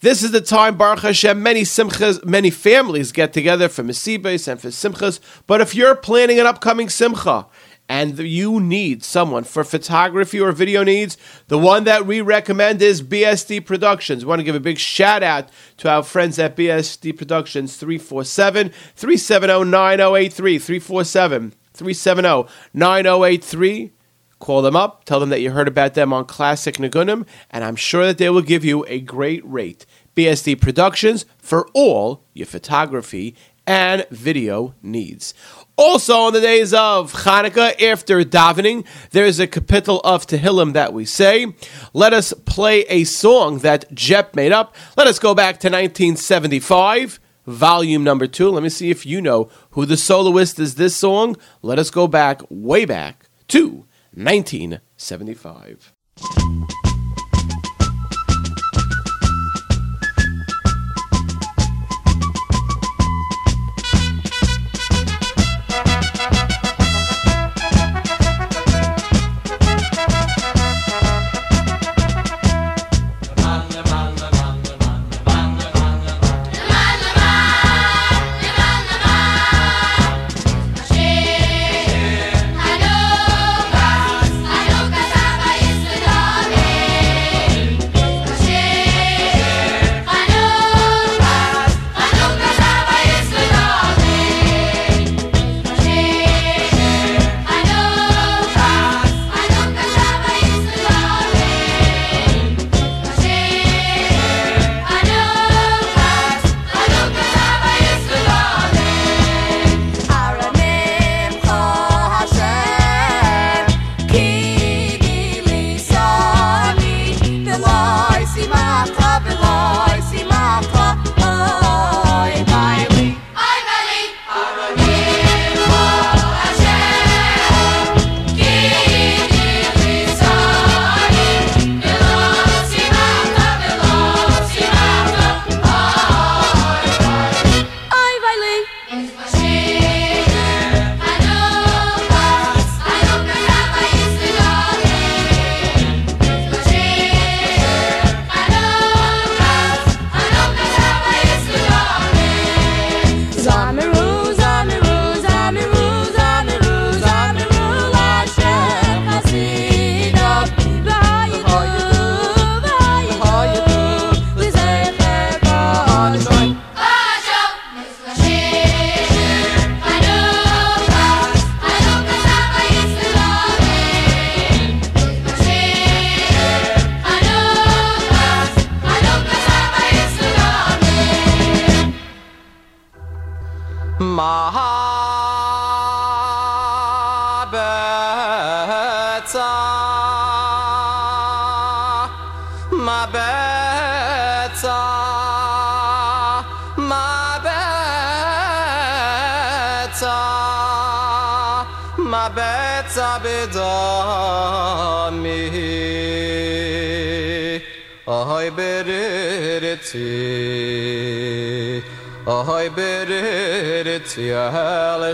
This 0.00 0.22
is 0.22 0.32
the 0.32 0.42
time, 0.42 0.76
Baruch 0.76 1.00
Hashem, 1.00 1.42
many 1.42 1.62
simchas, 1.62 2.22
many 2.26 2.50
families 2.50 3.10
get 3.10 3.32
together 3.32 3.70
for 3.70 3.82
Mesibes 3.82 4.48
and 4.48 4.60
for 4.60 4.68
simchas. 4.68 5.18
But 5.46 5.62
if 5.62 5.74
you're 5.74 5.94
planning 5.94 6.38
an 6.38 6.44
upcoming 6.44 6.90
simcha 6.90 7.46
and 7.90 8.16
you 8.20 8.60
need 8.60 9.02
someone 9.02 9.42
for 9.42 9.64
photography 9.64 10.40
or 10.40 10.52
video 10.52 10.84
needs, 10.84 11.18
the 11.48 11.58
one 11.58 11.82
that 11.82 12.06
we 12.06 12.20
recommend 12.20 12.80
is 12.80 13.02
BSD 13.02 13.66
Productions. 13.66 14.24
We 14.24 14.28
want 14.28 14.38
to 14.38 14.44
give 14.44 14.54
a 14.54 14.60
big 14.60 14.78
shout 14.78 15.24
out 15.24 15.48
to 15.78 15.90
our 15.90 16.04
friends 16.04 16.38
at 16.38 16.56
BSD 16.56 17.18
Productions 17.18 17.76
347 17.76 18.68
370 18.94 19.64
9083. 19.64 20.58
347 20.60 21.50
370 21.74 22.48
9083. 22.72 23.92
Call 24.38 24.62
them 24.62 24.76
up, 24.76 25.04
tell 25.04 25.18
them 25.18 25.30
that 25.30 25.40
you 25.40 25.50
heard 25.50 25.68
about 25.68 25.94
them 25.94 26.12
on 26.12 26.26
Classic 26.26 26.76
Nagunim, 26.76 27.26
and 27.50 27.64
I'm 27.64 27.76
sure 27.76 28.06
that 28.06 28.18
they 28.18 28.30
will 28.30 28.40
give 28.40 28.64
you 28.64 28.86
a 28.86 29.00
great 29.00 29.44
rate. 29.44 29.84
BSD 30.14 30.60
Productions 30.60 31.26
for 31.38 31.66
all 31.74 32.22
your 32.34 32.46
photography 32.46 33.34
and 33.66 34.06
video 34.10 34.74
needs. 34.82 35.34
Also, 35.80 36.14
on 36.14 36.34
the 36.34 36.42
days 36.42 36.74
of 36.74 37.10
Hanukkah, 37.14 37.80
after 37.80 38.22
davening, 38.22 38.84
there 39.12 39.24
is 39.24 39.40
a 39.40 39.46
kapitel 39.46 40.02
of 40.04 40.26
Tehillim 40.26 40.74
that 40.74 40.92
we 40.92 41.06
say. 41.06 41.54
Let 41.94 42.12
us 42.12 42.34
play 42.44 42.82
a 42.82 43.04
song 43.04 43.60
that 43.60 43.90
Jep 43.94 44.36
made 44.36 44.52
up. 44.52 44.76
Let 44.98 45.06
us 45.06 45.18
go 45.18 45.34
back 45.34 45.58
to 45.60 45.68
1975, 45.68 47.18
volume 47.46 48.04
number 48.04 48.26
two. 48.26 48.50
Let 48.50 48.62
me 48.62 48.68
see 48.68 48.90
if 48.90 49.06
you 49.06 49.22
know 49.22 49.48
who 49.70 49.86
the 49.86 49.96
soloist 49.96 50.58
is 50.58 50.74
this 50.74 50.98
song. 50.98 51.38
Let 51.62 51.78
us 51.78 51.88
go 51.88 52.06
back, 52.06 52.42
way 52.50 52.84
back 52.84 53.30
to 53.48 53.86
1975. 54.12 55.94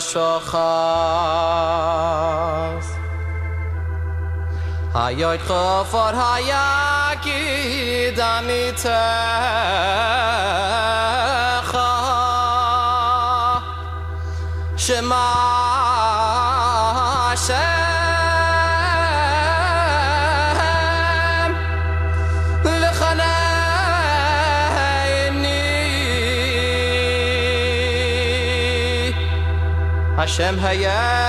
שאַכס 0.00 0.56
היי 4.94 5.14
יויט 5.14 5.40
פאר 5.90 6.16
האייאַקי 6.16 8.11
Hashem 30.27 30.59
hayay 30.59 31.26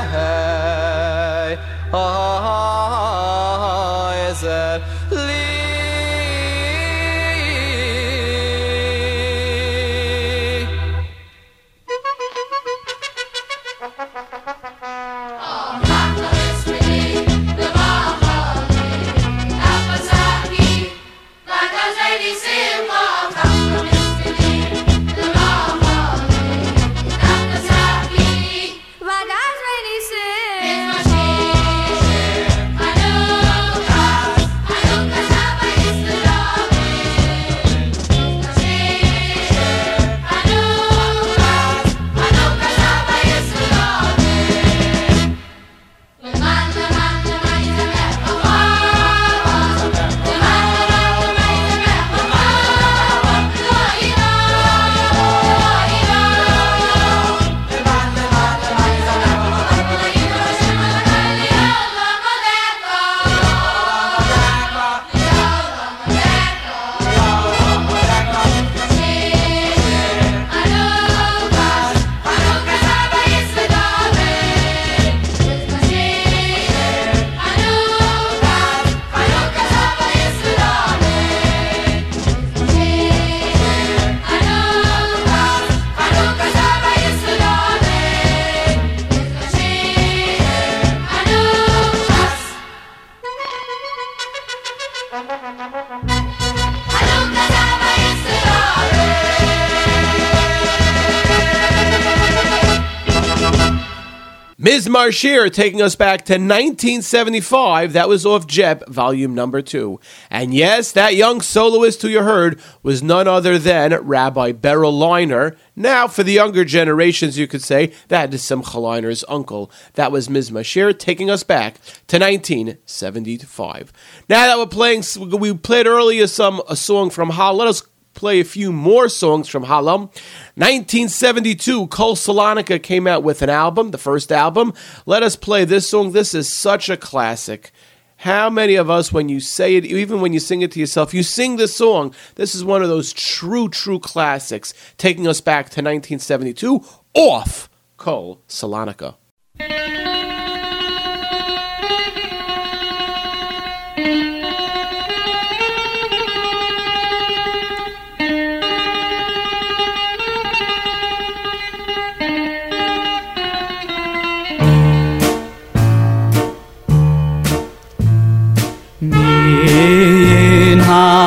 Marshir 105.08 105.50
taking 105.50 105.82
us 105.82 105.96
back 105.96 106.26
to 106.26 106.34
1975. 106.34 107.94
That 107.94 108.10
was 108.10 108.26
off 108.26 108.46
Jep, 108.46 108.86
volume 108.90 109.34
number 109.34 109.62
two. 109.62 110.02
And 110.30 110.54
yes, 110.54 110.92
that 110.92 111.16
young 111.16 111.40
soloist 111.40 112.02
who 112.02 112.10
you 112.10 112.24
heard 112.24 112.60
was 112.84 113.02
none 113.02 113.26
other 113.26 113.58
than 113.58 113.94
Rabbi 113.94 114.52
Beryl 114.52 114.92
Leiner. 114.92 115.56
Now, 115.78 116.10
for 116.10 116.24
the 116.24 116.34
younger 116.34 116.66
generations, 116.66 117.38
you 117.38 117.48
could 117.48 117.64
say 117.64 117.94
that 118.10 118.34
is 118.34 118.44
Simcha 118.44 118.78
Leiner's 118.78 119.24
uncle. 119.30 119.72
That 119.94 120.12
was 120.12 120.30
Ms. 120.30 120.52
Mashir 120.52 120.98
taking 120.98 121.30
us 121.30 121.44
back 121.44 121.76
to 122.08 122.20
1975. 122.20 123.94
Now 124.28 124.46
that 124.46 124.58
we're 124.58 124.66
playing, 124.66 125.04
we 125.40 125.54
played 125.54 125.88
earlier 125.88 126.28
some 126.28 126.62
a 126.68 126.76
song 126.76 127.12
from 127.12 127.30
Hal. 127.30 127.56
Let 127.56 127.70
us 127.70 127.82
play 128.18 128.42
a 128.42 128.44
few 128.44 128.74
more 128.74 129.08
songs 129.08 129.48
from 129.48 129.64
Halam. 129.64 130.10
1972, 130.56 131.88
Cole 131.88 132.16
Salonica 132.16 132.82
came 132.82 133.08
out 133.08 133.24
with 133.24 133.42
an 133.42 133.50
album, 133.50 133.92
the 133.92 133.98
first 133.98 134.32
album. 134.32 134.74
Let 135.06 135.24
us 135.24 135.38
play 135.38 135.64
this 135.64 135.90
song. 135.90 136.12
This 136.12 136.34
is 136.34 136.52
such 136.52 136.90
a 136.90 136.98
classic. 136.98 137.72
How 138.18 138.50
many 138.50 138.74
of 138.74 138.90
us, 138.90 139.14
when 139.14 139.30
you 139.30 139.40
say 139.40 139.76
it, 139.76 139.86
even 139.86 140.20
when 140.20 140.34
you 140.34 140.40
sing 140.40 140.64
it 140.64 140.72
to 140.72 140.80
yourself, 140.80 141.14
you 141.14 141.22
sing 141.22 141.58
this 141.58 141.76
song? 141.76 142.14
This 142.36 142.56
is 142.56 142.66
one 142.66 142.82
of 142.82 142.90
those 142.90 143.14
true, 143.14 143.70
true 143.70 144.00
classics, 144.00 144.74
taking 144.98 145.28
us 145.28 145.40
back 145.40 145.66
to 145.66 145.82
1972 145.82 146.84
off 147.14 147.70
Cole 147.98 148.42
Salonica. 148.48 149.16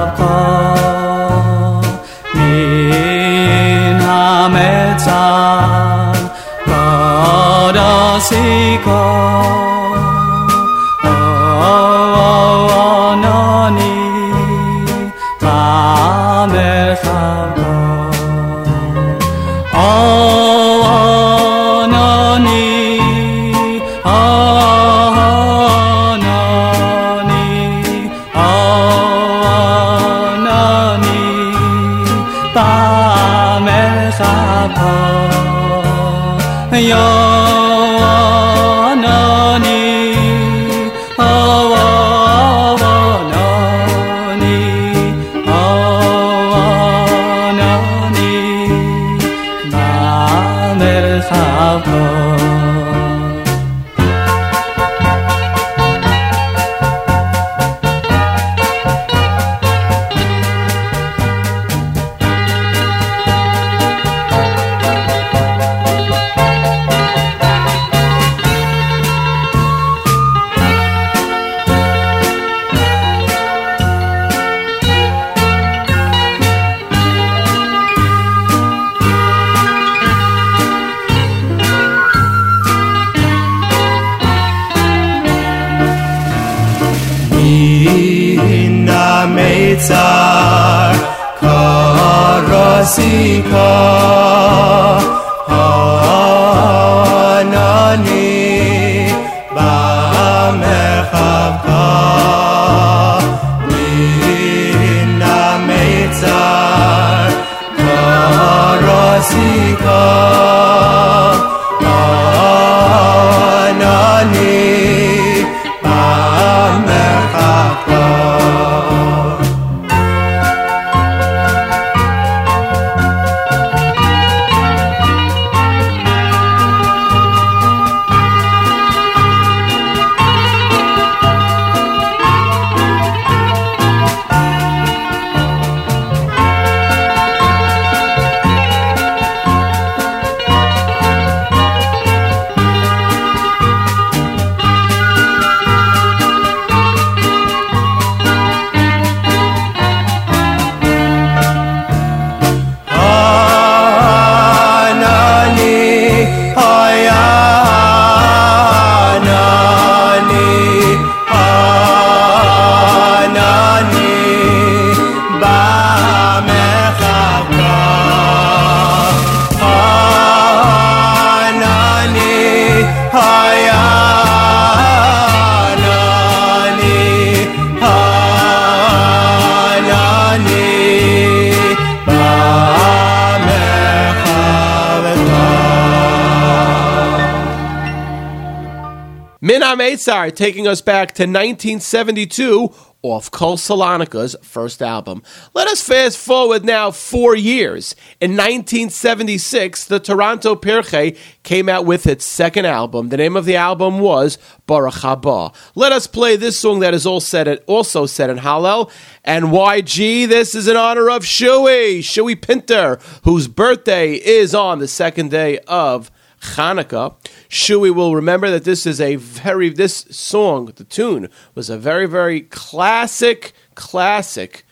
Min 189.63 189.77
Hametzar 189.77 190.35
taking 190.35 190.67
us 190.67 190.81
back 190.81 191.13
to 191.13 191.23
1972 191.23 192.73
off 193.01 193.31
Kol 193.31 193.55
Salonika's 193.55 194.35
first 194.43 194.81
album. 194.81 195.23
Let 195.53 195.69
us 195.69 195.81
fast 195.81 196.17
forward 196.17 196.65
now 196.65 196.91
four 196.91 197.33
years. 197.33 197.95
In 198.19 198.31
1976, 198.31 199.85
the 199.85 200.01
Toronto 200.01 200.55
Pirchei 200.55 201.17
came 201.43 201.69
out 201.69 201.85
with 201.85 202.07
its 202.07 202.25
second 202.25 202.65
album. 202.65 203.07
The 203.07 203.15
name 203.15 203.37
of 203.37 203.45
the 203.45 203.55
album 203.55 203.99
was 203.99 204.37
Baruch 204.65 204.95
Haba. 204.95 205.55
Let 205.75 205.93
us 205.93 206.07
play 206.07 206.35
this 206.35 206.59
song 206.59 206.81
that 206.81 206.93
is 206.93 207.05
all 207.05 207.21
set 207.21 207.47
at, 207.47 207.63
also 207.65 208.05
set 208.05 208.29
in 208.29 208.39
Hallel. 208.39 208.91
And 209.23 209.45
YG, 209.45 210.27
this 210.27 210.55
is 210.55 210.67
in 210.67 210.75
honor 210.75 211.09
of 211.09 211.25
Shui, 211.25 212.01
Shui 212.01 212.35
Pinter, 212.35 212.99
whose 213.23 213.47
birthday 213.47 214.15
is 214.15 214.53
on 214.53 214.79
the 214.79 214.89
second 214.89 215.31
day 215.31 215.59
of 215.59 216.11
Hanukkah. 216.43 217.15
Shui 217.47 217.89
will 217.89 218.15
remember 218.15 218.51
that 218.51 218.63
this 218.63 218.85
is 218.85 218.99
a 218.99 219.15
very, 219.15 219.69
this 219.69 220.05
song, 220.11 220.65
the 220.75 220.83
tune, 220.83 221.29
was 221.55 221.69
a 221.69 221.77
very, 221.77 222.05
very 222.05 222.41
classic, 222.41 223.53
classic. 223.75 224.65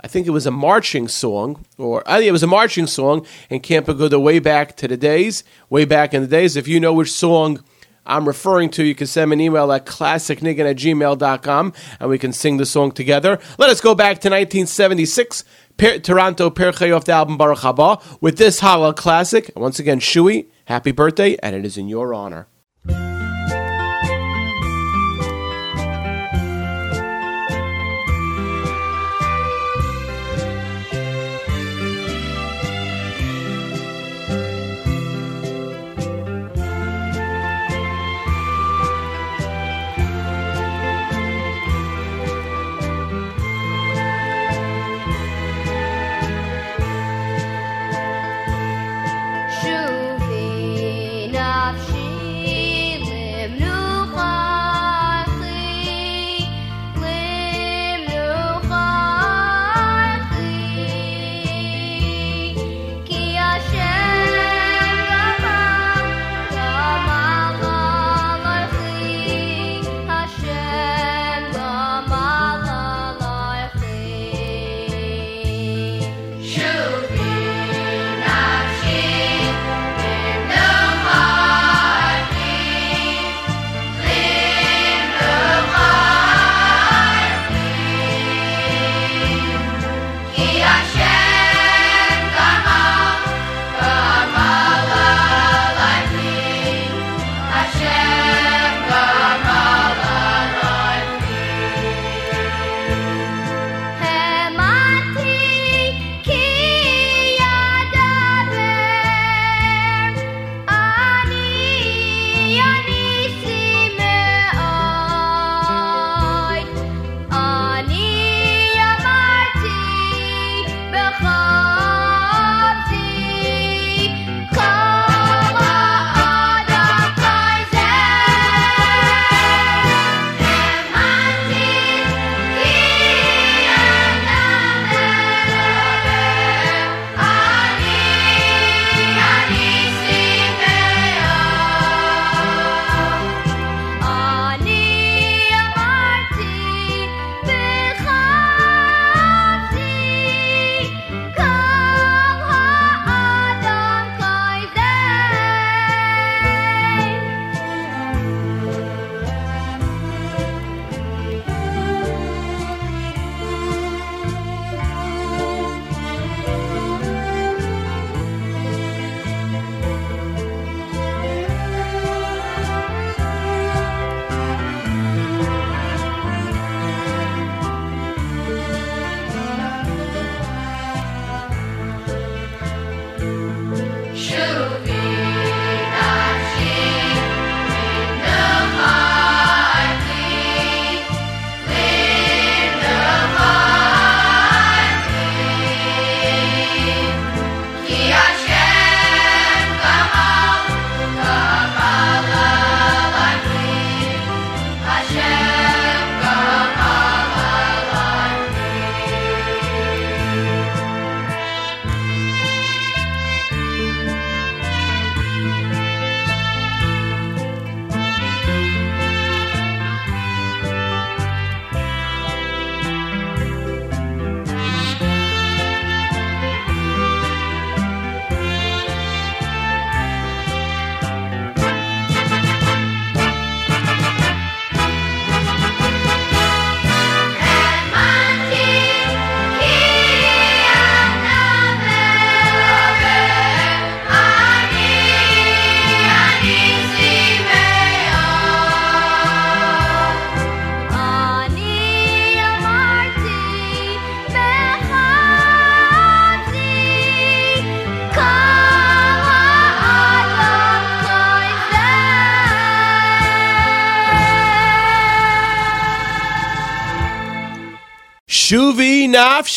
I 0.00 0.08
think 0.08 0.26
it 0.26 0.30
was 0.30 0.46
a 0.46 0.50
marching 0.50 1.08
song, 1.08 1.64
or 1.76 2.02
I 2.06 2.18
think 2.18 2.28
it 2.28 2.32
was 2.32 2.42
a 2.42 2.48
marching 2.48 2.86
song 2.86 3.26
in 3.50 3.60
Camp 3.60 3.86
Aguda 3.86 4.20
way 4.20 4.38
back 4.38 4.76
to 4.76 4.88
the 4.88 4.96
days, 4.96 5.44
way 5.70 5.84
back 5.84 6.14
in 6.14 6.22
the 6.22 6.28
days. 6.28 6.56
If 6.56 6.68
you 6.68 6.78
know 6.78 6.92
which 6.92 7.10
song 7.10 7.64
I'm 8.06 8.26
referring 8.26 8.70
to, 8.70 8.84
you 8.84 8.94
can 8.94 9.06
send 9.06 9.30
me 9.30 9.34
an 9.34 9.40
email 9.40 9.70
at 9.70 9.86
classicniggin 9.86 10.70
at 10.70 10.76
gmail.com 10.76 11.72
and 12.00 12.10
we 12.10 12.18
can 12.18 12.32
sing 12.32 12.56
the 12.56 12.66
song 12.66 12.90
together. 12.92 13.38
Let 13.58 13.70
us 13.70 13.80
go 13.80 13.94
back 13.94 14.20
to 14.20 14.30
1976, 14.30 15.44
per- 15.78 15.98
Toronto 15.98 16.50
Pirchei 16.50 16.94
off 16.94 17.04
the 17.04 17.12
album 17.12 17.38
Baruch 17.38 17.60
Haba 17.60 18.02
with 18.20 18.36
this 18.36 18.60
Hala 18.60 18.92
classic. 18.92 19.50
Once 19.56 19.78
again, 19.78 20.00
Shui, 20.00 20.50
happy 20.66 20.92
birthday, 20.92 21.36
and 21.42 21.56
it 21.56 21.64
is 21.64 21.78
in 21.78 21.88
your 21.88 22.12
honor. 22.12 22.48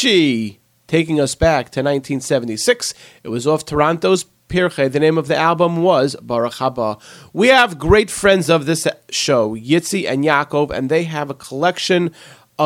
Nafshi, 0.02 0.58
taking 0.88 1.20
us 1.20 1.36
back 1.36 1.66
to 1.66 1.82
1976. 1.82 2.94
It 3.24 3.30
was 3.30 3.46
off 3.46 3.66
Toronto's 3.66 4.26
Pirchei. 4.50 4.92
The 4.92 5.00
name 5.00 5.18
of 5.18 5.28
the 5.28 5.36
album 5.36 5.84
was 5.84 6.16
Baruch 6.22 6.54
Haba. 6.54 7.00
We 7.34 7.50
have 7.50 7.78
great 7.78 8.10
friends 8.10 8.50
of 8.50 8.66
this 8.66 8.88
show, 9.12 9.56
Yitzi 9.56 10.10
and 10.10 10.24
Yaakov, 10.24 10.72
and 10.72 10.90
they 10.90 11.04
have 11.04 11.30
a 11.30 11.36
collection 11.36 12.12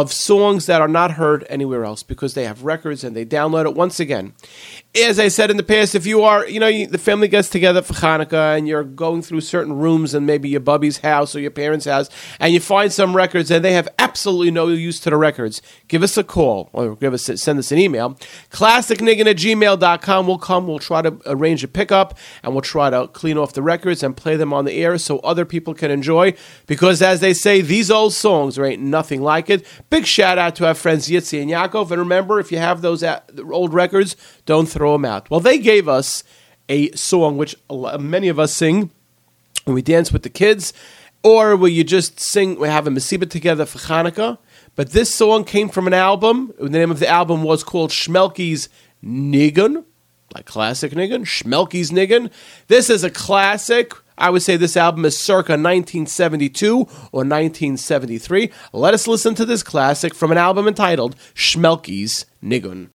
of 0.02 0.12
songs 0.12 0.66
that 0.66 0.82
are 0.82 0.90
not 0.90 1.12
heard 1.12 1.46
anywhere 1.50 1.86
else 1.86 2.04
because 2.04 2.34
they 2.34 2.44
have 2.44 2.66
records 2.66 3.02
and 3.02 3.16
they 3.16 3.26
download 3.26 3.66
it. 3.66 3.74
Once 3.76 3.98
again, 3.98 4.34
as 4.94 5.20
I 5.20 5.30
said 5.30 5.50
in 5.50 5.56
the 5.56 5.64
past, 5.64 5.96
if 5.96 6.06
you 6.06 6.22
are, 6.24 6.46
you 6.46 6.60
know, 6.60 6.86
the 6.86 6.98
family 6.98 7.30
gets 7.30 7.48
together 7.48 7.82
for 7.82 7.94
Hanukkah 7.94 8.58
and 8.58 8.68
you're 8.68 8.84
going 8.84 9.22
through 9.22 9.40
certain 9.40 9.72
rooms 9.72 10.14
and 10.14 10.28
maybe 10.28 10.50
your 10.50 10.60
bubby's 10.60 10.98
house 10.98 11.34
or 11.34 11.40
your 11.40 11.52
parents' 11.52 11.86
house, 11.86 12.10
and 12.42 12.54
you 12.54 12.60
find 12.60 12.92
some 12.92 13.16
records 13.16 13.50
and 13.50 13.64
they 13.64 13.72
have 13.72 13.88
absolutely 13.98 14.52
no 14.52 14.68
use 14.68 15.00
to 15.00 15.10
the 15.10 15.16
records, 15.16 15.62
give 15.88 16.04
us 16.04 16.18
a 16.18 16.26
call 16.26 16.70
or 16.74 16.98
give 16.98 17.14
us 17.14 17.24
send 17.24 17.58
us 17.58 17.72
an 17.72 17.78
email. 17.78 18.16
Classicniggin 18.52 19.28
at 19.28 19.38
gmail.com. 19.38 20.28
We'll 20.28 20.38
come, 20.38 20.68
we'll 20.68 20.80
try 20.80 21.04
to 21.04 21.18
arrange 21.26 21.64
a 21.64 21.70
pickup 21.70 22.18
and 22.44 22.52
we'll 22.52 22.62
try 22.62 22.90
to 22.90 23.08
clean 23.08 23.38
off 23.38 23.54
the 23.54 23.62
records 23.62 24.04
and 24.04 24.16
play 24.16 24.36
them 24.36 24.52
on 24.52 24.66
the 24.66 24.74
air 24.74 24.98
so 24.98 25.20
other 25.20 25.46
people 25.46 25.74
can 25.74 25.90
enjoy. 25.90 26.34
Because 26.68 27.02
as 27.02 27.22
they 27.22 27.34
say, 27.34 27.62
these 27.62 27.90
old 27.90 28.12
songs, 28.12 28.56
there 28.56 28.66
ain't 28.66 28.82
nothing 28.82 29.22
like 29.22 29.50
it. 29.50 29.66
Big 29.90 30.06
shout 30.06 30.38
out 30.38 30.56
to 30.56 30.68
our 30.68 30.74
friends 30.74 31.08
Yitzi 31.08 31.42
and 31.42 31.52
Yaakov. 31.52 31.92
And 31.92 32.00
remember, 32.00 32.40
if 32.40 32.52
you 32.52 32.58
have 32.58 32.82
those 32.82 33.04
uh, 33.04 33.22
old 33.52 33.74
records, 33.74 34.16
don't 34.46 34.68
throw 34.68 34.94
them 34.94 35.06
out. 35.06 35.30
Well, 35.30 35.40
they 35.40 35.58
gave 35.58 35.88
us 35.88 36.24
a 36.68 36.92
song 36.92 37.38
which 37.38 37.56
many 38.00 38.28
of 38.28 38.40
us 38.40 38.54
sing 38.54 38.90
when 39.66 39.76
we 39.76 39.82
dance 39.82 40.12
with 40.12 40.24
the 40.24 40.30
kids, 40.30 40.74
or 41.24 41.56
will 41.56 41.70
you 41.70 41.84
just 41.84 42.20
sing, 42.20 42.60
we 42.60 42.68
have 42.68 42.88
a 42.88 42.92
Masiba 42.92 43.30
together 43.30 43.66
for 43.66 43.80
Hanukkah. 43.80 44.38
But 44.76 44.92
this 44.92 45.14
song 45.14 45.44
came 45.44 45.70
from 45.70 45.88
an 45.88 45.94
album. 45.94 46.54
The 46.60 46.70
name 46.70 46.92
of 46.92 47.00
the 47.00 47.08
album 47.08 47.44
was 47.44 47.64
called 47.64 47.92
Schmelke's 47.92 48.70
Nigun, 49.04 49.86
like 50.34 50.46
classic 50.46 50.92
Nigun, 50.92 51.22
Schmelke's 51.22 51.92
Nigun. 51.92 52.30
This 52.68 52.90
is 52.90 53.04
a 53.04 53.10
classic. 53.10 53.94
I 54.18 54.30
would 54.30 54.42
say 54.42 54.58
this 54.58 54.78
album 54.78 55.06
is 55.06 55.18
circa 55.18 55.54
1972 55.54 56.76
or 56.76 57.24
1973. 57.24 58.52
Let 58.74 58.94
us 58.94 59.08
listen 59.08 59.36
to 59.36 59.46
this 59.46 59.64
classic 59.64 60.14
from 60.14 60.32
an 60.32 60.38
album 60.38 60.68
entitled 60.68 61.16
Schmelke's 61.34 62.26
Nigun. 62.44 62.95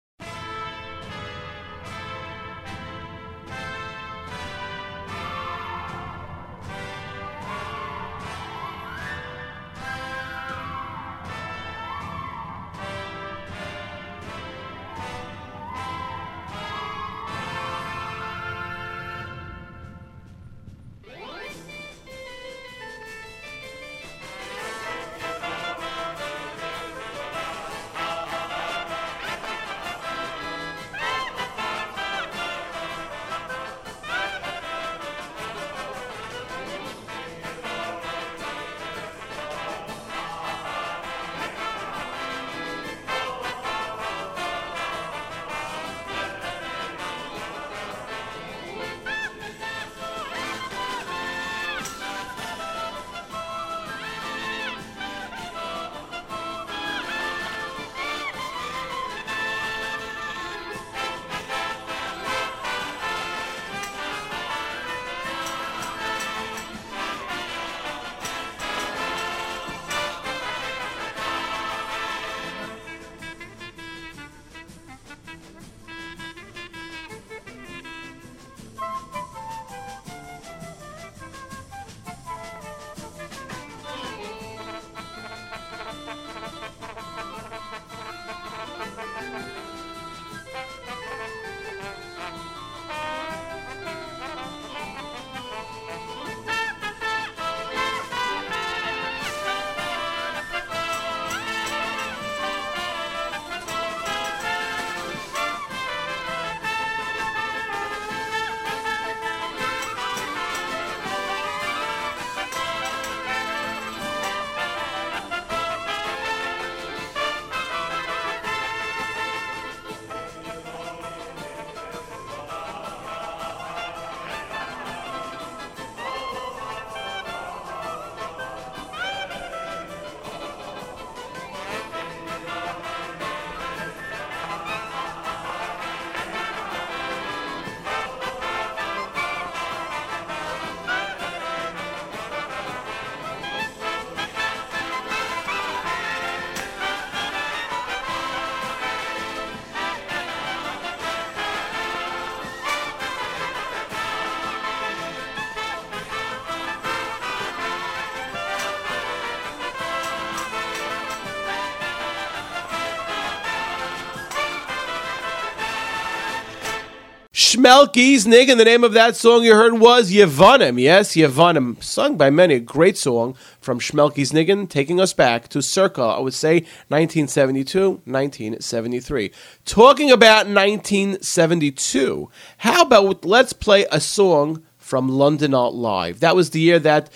Schmelke's 167.57 168.27
Nig, 168.27 168.51
and 168.51 168.61
the 168.61 168.67
name 168.67 168.85
of 168.85 168.93
that 168.93 169.17
song 169.17 169.43
you 169.43 169.55
heard 169.55 169.81
was 169.81 170.13
Yevanim. 170.13 170.79
Yes, 170.79 171.15
Yevanim, 171.15 171.83
sung 171.83 172.19
by 172.19 172.29
many. 172.29 172.57
A 172.57 172.61
great 172.61 172.99
song 172.99 173.35
from 173.63 173.81
Schmelke's 173.81 174.31
Niggin, 174.31 174.69
taking 174.69 175.01
us 175.01 175.15
back 175.15 175.49
to 175.49 175.63
circa, 175.63 176.03
I 176.03 176.21
would 176.21 176.35
say, 176.35 176.57
1972, 176.89 178.03
1973. 178.05 179.31
Talking 179.65 180.11
about 180.11 180.47
1972, 180.49 182.31
how 182.59 182.83
about 182.83 183.25
let's 183.25 183.55
play 183.55 183.87
a 183.91 184.01
song 184.01 184.63
from 184.77 185.09
London 185.09 185.55
Art 185.55 185.73
Live? 185.73 186.21
That 186.21 186.37
was 186.37 186.51
the 186.51 186.61
year 186.61 186.79
that 186.81 187.09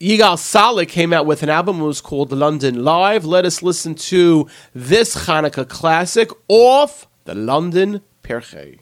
Yigal 0.00 0.38
Calek 0.38 0.88
came 0.88 1.12
out 1.12 1.24
with 1.24 1.44
an 1.44 1.50
album. 1.50 1.80
It 1.80 1.84
was 1.84 2.00
called 2.00 2.32
London 2.32 2.82
Live. 2.82 3.24
Let 3.24 3.44
us 3.44 3.62
listen 3.62 3.94
to 3.94 4.48
this 4.74 5.26
Hanukkah 5.26 5.68
classic 5.68 6.30
off 6.48 7.06
the 7.26 7.36
London 7.36 8.00
Pirchei. 8.24 8.81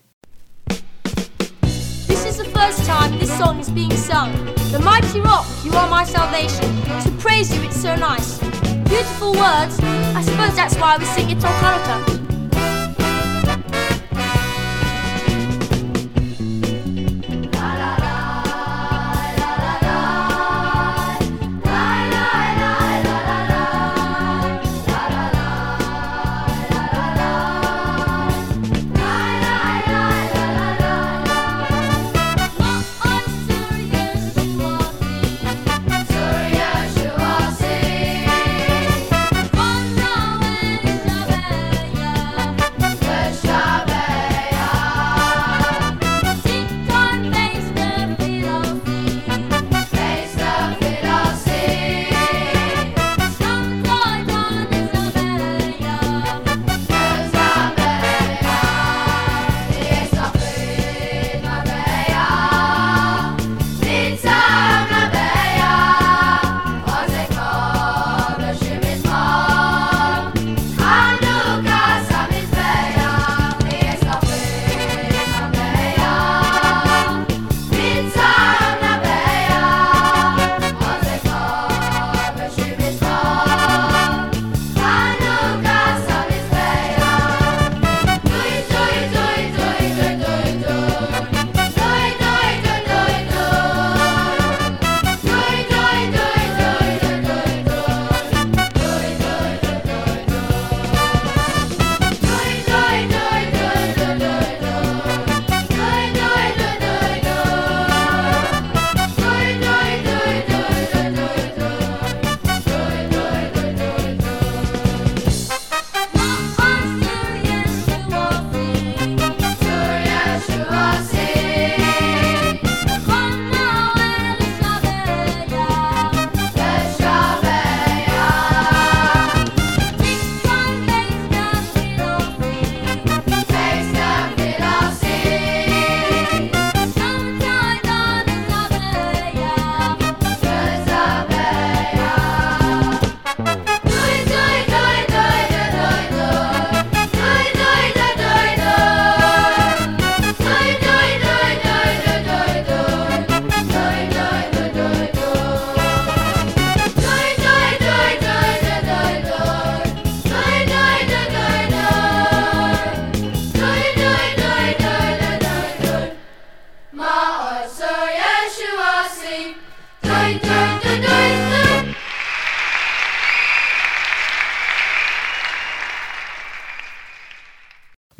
First 2.60 2.84
time 2.84 3.18
this 3.18 3.34
song 3.38 3.58
is 3.58 3.70
being 3.70 3.90
sung. 3.96 4.30
The 4.70 4.80
mighty 4.84 5.18
rock, 5.20 5.46
you 5.64 5.72
are 5.72 5.88
my 5.88 6.04
salvation. 6.04 6.68
To 7.04 7.10
praise 7.18 7.50
you, 7.56 7.62
it's 7.62 7.80
so 7.80 7.96
nice. 7.96 8.38
Beautiful 8.86 9.32
words. 9.32 9.80
I 10.14 10.20
suppose 10.20 10.54
that's 10.54 10.76
why 10.76 10.98
we 10.98 11.06
sing 11.06 11.30
it 11.30 11.42
on 11.42 11.52
Hanukkah. 11.64 12.19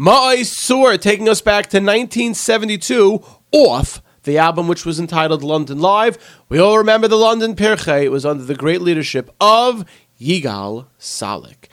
Ma'oz 0.00 0.54
Tzur 0.54 0.98
taking 0.98 1.28
us 1.28 1.42
back 1.42 1.66
to 1.66 1.76
1972 1.76 3.22
off 3.52 4.00
the 4.22 4.38
album 4.38 4.66
which 4.66 4.86
was 4.86 4.98
entitled 4.98 5.42
London 5.42 5.78
Live. 5.78 6.16
We 6.48 6.58
all 6.58 6.78
remember 6.78 7.06
the 7.06 7.16
London 7.16 7.54
Pirchei. 7.54 8.04
It 8.04 8.08
was 8.08 8.24
under 8.24 8.42
the 8.42 8.54
great 8.54 8.80
leadership 8.80 9.30
of 9.42 9.84
Yigal 10.18 10.86
Calek. 10.98 11.68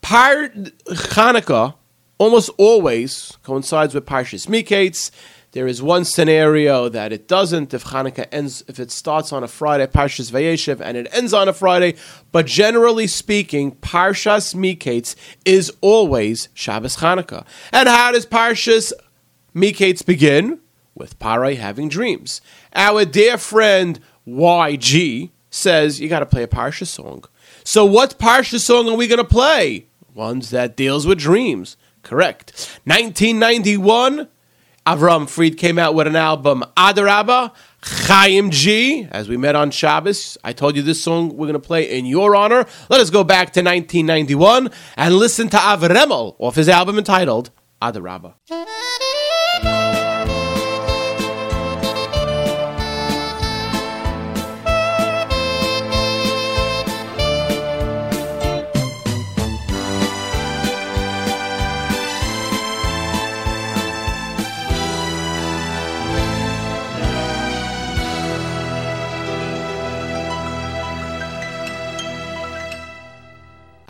Par 0.00 0.50
Hanukkah 0.90 1.74
almost 2.18 2.50
always 2.56 3.36
coincides 3.42 3.94
with 3.94 4.06
Parshas 4.06 4.46
Miketz. 4.46 5.10
There 5.52 5.66
is 5.66 5.82
one 5.82 6.06
scenario 6.06 6.88
that 6.88 7.12
it 7.12 7.28
doesn't. 7.28 7.74
If 7.74 7.84
Hanukkah 7.84 8.26
ends, 8.32 8.64
if 8.68 8.80
it 8.80 8.90
starts 8.90 9.34
on 9.34 9.44
a 9.44 9.48
Friday, 9.48 9.86
Parshas 9.86 10.32
Vayeshev, 10.32 10.80
and 10.80 10.96
it 10.96 11.08
ends 11.12 11.34
on 11.34 11.46
a 11.46 11.52
Friday, 11.52 11.94
but 12.32 12.46
generally 12.46 13.06
speaking, 13.06 13.72
Parshas 13.72 14.54
Miketz 14.54 15.14
is 15.44 15.70
always 15.82 16.48
Shabbos 16.54 16.96
Hanukkah. 16.96 17.44
And 17.70 17.86
how 17.86 18.12
does 18.12 18.24
Parshas 18.24 18.94
Miketz 19.54 20.04
begin? 20.04 20.58
With 20.94 21.18
Parai 21.18 21.56
having 21.56 21.88
dreams. 21.88 22.42
Our 22.74 23.06
dear 23.06 23.38
friend 23.38 23.98
YG 24.26 25.30
says 25.50 26.00
you 26.00 26.08
got 26.08 26.20
to 26.20 26.26
play 26.26 26.42
a 26.42 26.48
Parsha 26.48 26.86
song. 26.86 27.24
So 27.64 27.84
what 27.84 28.18
Parsha 28.18 28.58
song 28.58 28.88
are 28.88 28.96
we 28.96 29.06
going 29.06 29.18
to 29.18 29.24
play? 29.24 29.86
Ones 30.14 30.50
that 30.50 30.76
deals 30.76 31.06
with 31.06 31.18
dreams. 31.18 31.76
Correct. 32.02 32.50
1991, 32.84 34.28
Avram 34.86 35.28
Fried 35.28 35.58
came 35.58 35.78
out 35.78 35.94
with 35.94 36.08
an 36.08 36.16
album, 36.16 36.64
Aderaba, 36.76 37.52
Chaim 37.82 38.50
G, 38.50 39.06
as 39.12 39.28
we 39.28 39.36
met 39.36 39.54
on 39.54 39.70
Shabbos. 39.70 40.36
I 40.42 40.52
told 40.52 40.74
you 40.74 40.82
this 40.82 41.00
song 41.00 41.36
we're 41.36 41.46
going 41.46 41.52
to 41.52 41.60
play 41.60 41.96
in 41.96 42.04
your 42.04 42.34
honor. 42.34 42.66
Let 42.90 43.00
us 43.00 43.08
go 43.10 43.22
back 43.22 43.52
to 43.52 43.60
1991 43.60 44.70
and 44.96 45.14
listen 45.14 45.48
to 45.50 45.56
Avremel 45.56 46.34
off 46.40 46.56
his 46.56 46.68
album 46.68 46.98
entitled 46.98 47.50
Aderaba. 47.80 48.34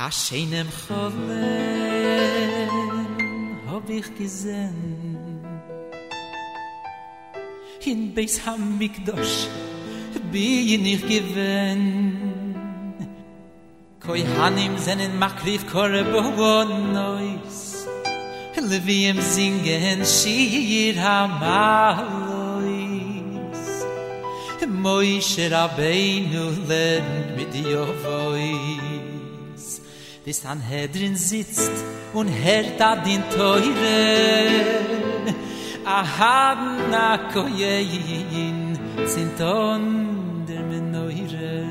A 0.04 0.10
scheinem 0.10 0.68
Cholem 0.80 1.14
hab 3.70 3.88
ich 3.88 4.12
gesehen. 4.16 5.40
In 7.84 8.12
Beis 8.12 8.44
Hamikdosh 8.44 9.46
bin 10.32 10.86
ich 10.86 11.02
gewinn 11.06 12.54
Koi 14.04 14.24
Hanim 14.36 14.76
seinen 14.76 15.16
Makrif 15.20 15.62
Korbonois 15.70 16.26
Leviem 18.70 19.20
singen 19.20 20.04
Shir 20.04 20.96
Hamalois 21.00 22.62
Moishe 24.66 25.48
Rabbeinu 25.48 26.44
lernt 26.66 27.36
mit 27.36 27.54
Yovois 27.54 29.01
Bis 30.24 30.42
Sanhedrin 30.42 31.16
sitzt 31.16 31.72
und 32.12 32.28
hört 32.28 32.80
ad 32.80 33.02
den 33.04 33.22
Teure 33.30 35.02
Ahadna 35.84 37.18
koyein 37.32 38.78
sind 39.04 39.40
der 39.40 40.62
Menoire 40.70 41.64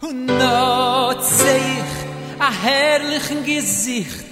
Und 0.00 0.26
not 0.26 1.24
sehe 1.24 1.56
ich 1.56 2.40
a 2.40 2.50
herrlichen 2.52 3.44
Gesicht. 3.44 4.26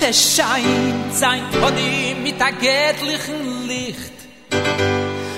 Es 0.00 0.36
scheint 0.36 1.12
sein 1.12 1.42
Pony 1.50 2.14
mit 2.22 2.40
a 2.40 2.50
göttlichen 2.50 3.66
Licht. 3.66 4.12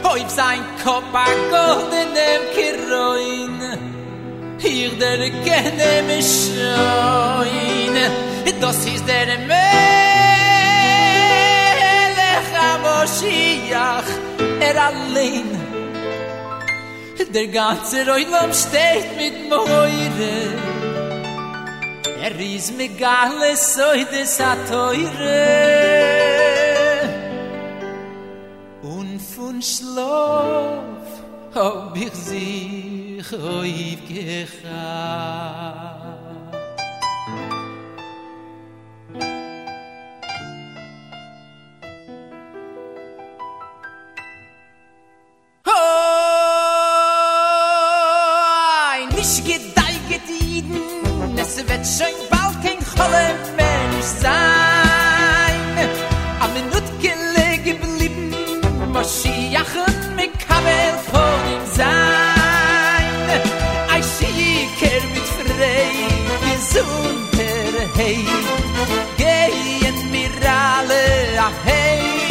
Auf 0.03 0.31
sein 0.31 0.61
Kopf 0.85 1.15
a 1.15 1.27
goldenem 1.51 2.43
Kiroin 2.55 3.92
Ich 4.65 4.97
der 4.99 5.31
kenne 5.47 6.03
mich 6.07 6.27
schon. 6.47 7.97
Das 8.61 8.85
ist 8.87 9.05
der 9.09 9.39
Melech 9.39 9.59
HaMoshiach 12.55 14.11
Er 14.61 14.77
allein. 14.89 15.49
Der 17.35 17.49
ganze 17.49 18.07
Reulam 18.07 18.53
steht 18.53 19.17
mit 19.17 19.49
Moire 19.49 20.35
Er 22.23 22.39
ist 22.39 22.77
mir 22.77 22.89
gale 22.89 23.57
Soides 23.57 24.41
a 24.41 24.55
Teure 24.69 25.43
Und 28.83 29.21
von 29.21 29.63
Schlaf 29.63 31.07
hab 31.55 31.97
ich 31.97 32.13
khoyf 33.29 34.01
gekha 34.09 34.83
hoy 47.33 49.01
nish 49.15 49.39
git 49.47 49.65
dai 49.77 49.95
git 50.09 50.25
din 50.29 50.69
nes 51.37 51.55
vet 51.69 51.85
shoyn 51.97 52.19
bald 52.33 52.57
kein 52.65 52.81
holle 52.95 53.27
mentsh 53.59 54.13
zayn 54.23 55.91
a 56.43 56.47
minut 56.55 56.89
gelegen 57.05 57.79
blibn 57.83 58.27
mashin 58.95 59.52
zunter 66.73 67.75
hey 67.99 68.25
gei 69.17 69.81
en 69.91 70.11
mir 70.11 70.35
alle 70.47 71.05
a 71.39 71.47
ah, 71.47 71.53
hey. 71.65 72.22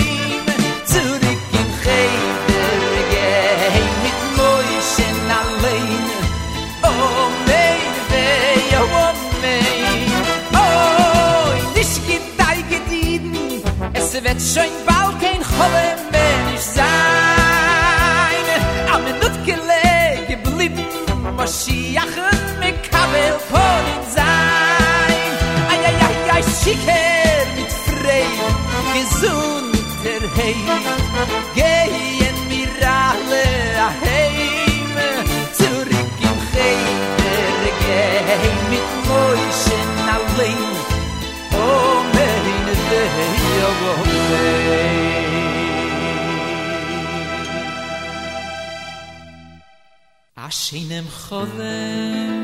A 50.81 50.83
scheinem 50.83 51.07
Cholem 51.29 52.41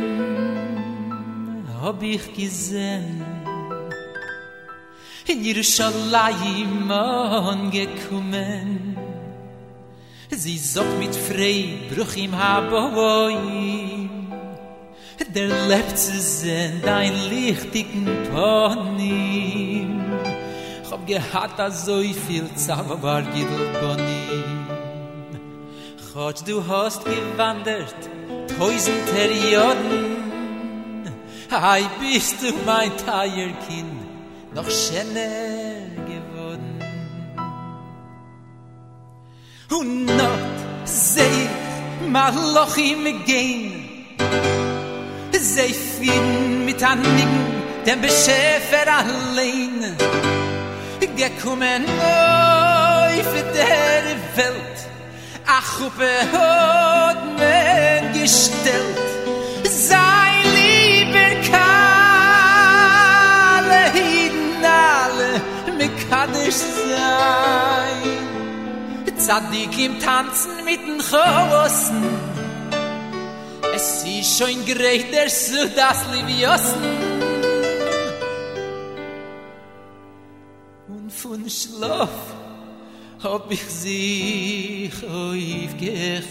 hab 1.82 2.04
ich 2.04 2.34
gesehen. 2.34 3.24
In 5.28 5.44
Jerusalem 5.44 6.92
angekommen. 6.92 8.98
Sie 10.30 10.58
sagt 10.58 11.00
mit 11.00 11.16
frei 11.16 11.80
Bruch 11.90 12.18
im 12.18 12.38
Haboim. 12.38 14.10
Der 15.34 15.48
lebt 15.68 15.98
zu 15.98 16.20
sehen 16.20 16.82
dein 16.84 17.14
lichtigen 17.30 18.06
Ponim 18.32 20.02
Ich 20.84 20.92
hab 20.92 21.08
gehad 21.08 21.60
a 21.60 21.70
so 21.70 22.02
viel 22.02 22.50
Zauber 22.56 23.22
Gidl 23.34 23.70
Bonim. 23.82 24.68
Gott, 26.14 26.48
du 26.48 26.66
hast 26.66 27.04
gewandert 27.06 27.96
tausend 28.48 29.06
Perioden 29.14 30.18
Ei, 31.50 31.86
bist 32.00 32.42
du 32.42 32.54
mein 32.66 32.92
Teierkind, 32.98 34.02
noch 34.54 34.70
schöner 34.70 35.88
geworden. 36.06 36.80
Und 39.72 40.06
noch 40.08 40.40
seh 40.84 41.48
mal 42.10 42.34
Loch 42.54 42.76
im 42.78 43.24
Gehen, 43.24 44.08
seh 45.32 45.74
fin 45.74 46.66
mit 46.66 46.84
Anliegen, 46.84 47.46
dem 47.86 48.02
Beschäfer 48.02 48.86
allein. 48.88 49.96
Gekommen 51.16 51.84
für 53.24 53.44
der 53.52 54.04
Welt, 54.36 54.80
ach, 55.48 55.80
Huppe 55.80 56.12
hat 56.32 57.26
mir 57.40 58.07
gestellt, 58.28 59.08
sein 59.64 60.44
lieber 60.60 61.32
Kalle, 61.50 61.72
Hiden 63.94 64.66
alle, 64.66 65.32
mir 65.78 65.92
kann 66.10 66.32
ich 66.46 66.56
sein. 66.56 68.04
Zadig 69.18 69.74
im 69.80 70.00
Tanzen 70.00 70.66
mit 70.66 70.82
den 70.88 71.00
Chosen, 71.00 72.04
es 73.74 74.04
ist 74.04 74.38
schon 74.38 74.66
greater 74.66 75.30
so 75.30 75.66
das 75.76 76.06
Liviosen. 76.14 76.84
Und 80.90 81.12
von 81.14 81.50
Schlaf 81.50 82.10
hab 83.24 83.52
ich 83.52 83.64
sich 83.64 84.94
aufgehabt. 85.04 86.28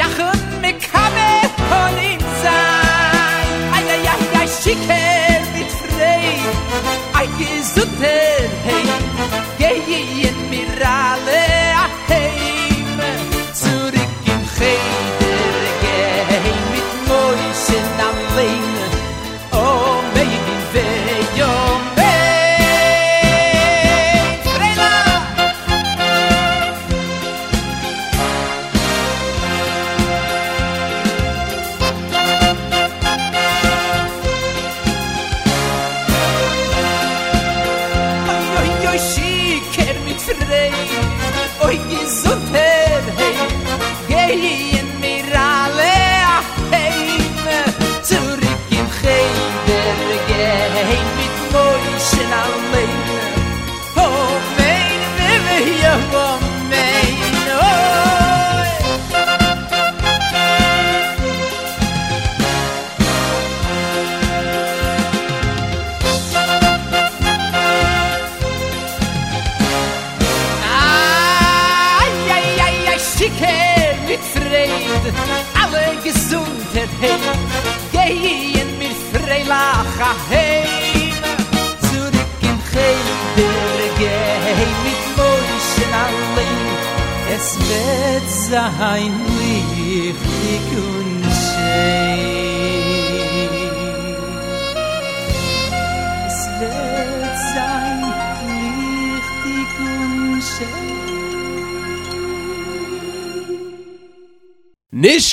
Moschiach 0.00 0.39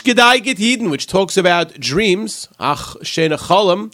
Gedaiget 0.08 0.58
Eden, 0.58 0.89
which 0.89 1.05
talks 1.05 1.36
about 1.36 1.78
dreams. 1.82 2.47
Ach, 2.62 2.95
Shena 3.03 3.38
Cholam. 3.38 3.93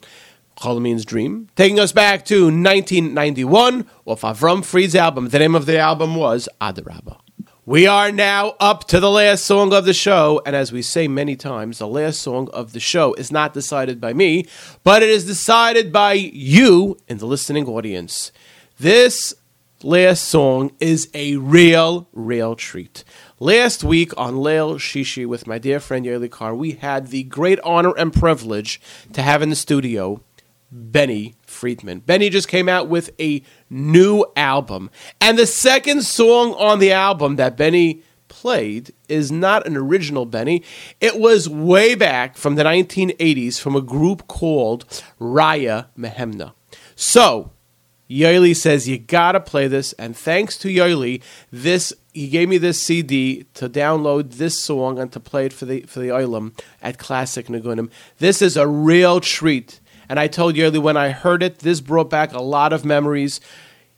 Cholam 0.60 0.84
means 0.84 1.06
dream. 1.06 1.50
Taking 1.56 1.80
us 1.80 1.92
back 1.92 2.24
to 2.26 2.44
1991 2.44 3.88
off 4.06 4.22
Avram 4.22 4.64
Fried's 4.64 4.94
album. 4.94 5.30
The 5.30 5.40
name 5.40 5.56
of 5.56 5.66
the 5.66 5.80
album 5.80 6.14
was 6.14 6.48
Aderaba. 6.62 7.18
We 7.66 7.88
are 7.88 8.12
now 8.12 8.54
up 8.60 8.88
to 8.90 9.00
the 9.00 9.10
last 9.10 9.44
song 9.44 9.74
of 9.74 9.86
the 9.86 9.94
show, 9.94 10.40
and 10.46 10.56
as 10.56 10.72
we 10.72 10.84
say 10.84 11.08
many 11.08 11.36
times, 11.36 11.80
the 11.80 11.88
last 11.88 12.22
song 12.22 12.48
of 12.54 12.74
the 12.74 12.80
show 12.80 13.16
is 13.16 13.32
not 13.32 13.56
decided 13.56 14.00
by 14.00 14.14
me, 14.14 14.46
but 14.84 15.02
it 15.02 15.10
is 15.10 15.26
decided 15.26 15.92
by 15.92 16.14
you 16.14 16.96
in 17.08 17.18
the 17.18 17.26
listening 17.26 17.66
audience. 17.66 18.32
This 18.78 19.34
last 19.82 20.26
song 20.26 20.74
is 20.80 21.10
a 21.16 21.38
real, 21.38 22.08
real 22.14 22.56
treat. 22.56 23.04
Last 23.44 23.84
week 23.84 24.14
on 24.16 24.36
Leil 24.36 24.76
Shishi 24.76 25.26
with 25.26 25.48
my 25.48 25.58
dear 25.58 25.82
friend 25.82 26.06
Yoeli 26.06 26.32
Carr, 26.32 26.56
we 26.56 26.72
had 26.72 27.08
the 27.08 27.24
great 27.24 27.60
honor 27.60 27.92
and 27.98 28.14
privilege 28.14 28.80
to 29.12 29.22
have 29.22 29.42
in 29.42 29.50
the 29.50 29.58
studio 29.58 30.22
Benny 30.72 31.36
Friedman. 31.46 32.00
Benny 32.00 32.30
just 32.30 32.48
came 32.48 32.70
out 32.70 32.88
with 32.88 33.10
a 33.20 33.44
new 33.70 34.26
album. 34.38 34.90
And 35.20 35.38
the 35.38 35.46
second 35.46 36.04
song 36.04 36.54
on 36.54 36.80
the 36.80 36.94
album 36.94 37.36
that 37.36 37.58
Benny 37.58 38.02
played 38.30 38.94
is 39.10 39.30
not 39.30 39.68
an 39.68 39.76
original 39.76 40.26
Benny. 40.26 40.64
It 41.02 41.20
was 41.20 41.50
way 41.50 41.96
back 41.96 42.38
from 42.38 42.56
the 42.56 42.64
1980s 42.64 43.60
from 43.60 43.76
a 43.76 43.82
group 43.82 44.26
called 44.28 44.86
Raya 45.20 45.88
Mehemna. 45.98 46.54
So, 46.96 47.52
Yoeli 48.14 48.56
says 48.56 48.88
you 48.88 49.00
gotta 49.00 49.40
play 49.40 49.68
this, 49.68 49.94
and 49.94 50.16
thanks 50.16 50.58
to 50.60 50.68
Yoeli, 50.68 51.22
this 51.52 51.94
he 52.14 52.28
gave 52.28 52.48
me 52.48 52.60
this 52.60 52.80
CD 52.80 53.46
to 53.56 53.68
download 53.68 54.34
this 54.34 54.62
song 54.62 55.00
and 55.00 55.12
to 55.12 55.20
play 55.20 55.48
it 55.48 55.54
for 55.54 55.66
the 55.66 55.82
for 55.82 56.00
the 56.00 56.10
Oilam 56.10 56.58
at 56.82 57.00
Classic 57.00 57.48
Nagunim. 57.48 57.90
This 58.20 58.42
is 58.42 58.56
a 58.56 58.68
real 58.68 59.20
treat, 59.20 59.80
and 60.08 60.20
I 60.20 60.28
told 60.28 60.56
Yoeli 60.56 60.80
when 60.80 60.98
I 60.98 61.10
heard 61.10 61.42
it, 61.42 61.60
this 61.60 61.82
brought 61.82 62.10
back 62.10 62.34
a 62.34 62.42
lot 62.42 62.72
of 62.72 62.86
memories. 62.86 63.42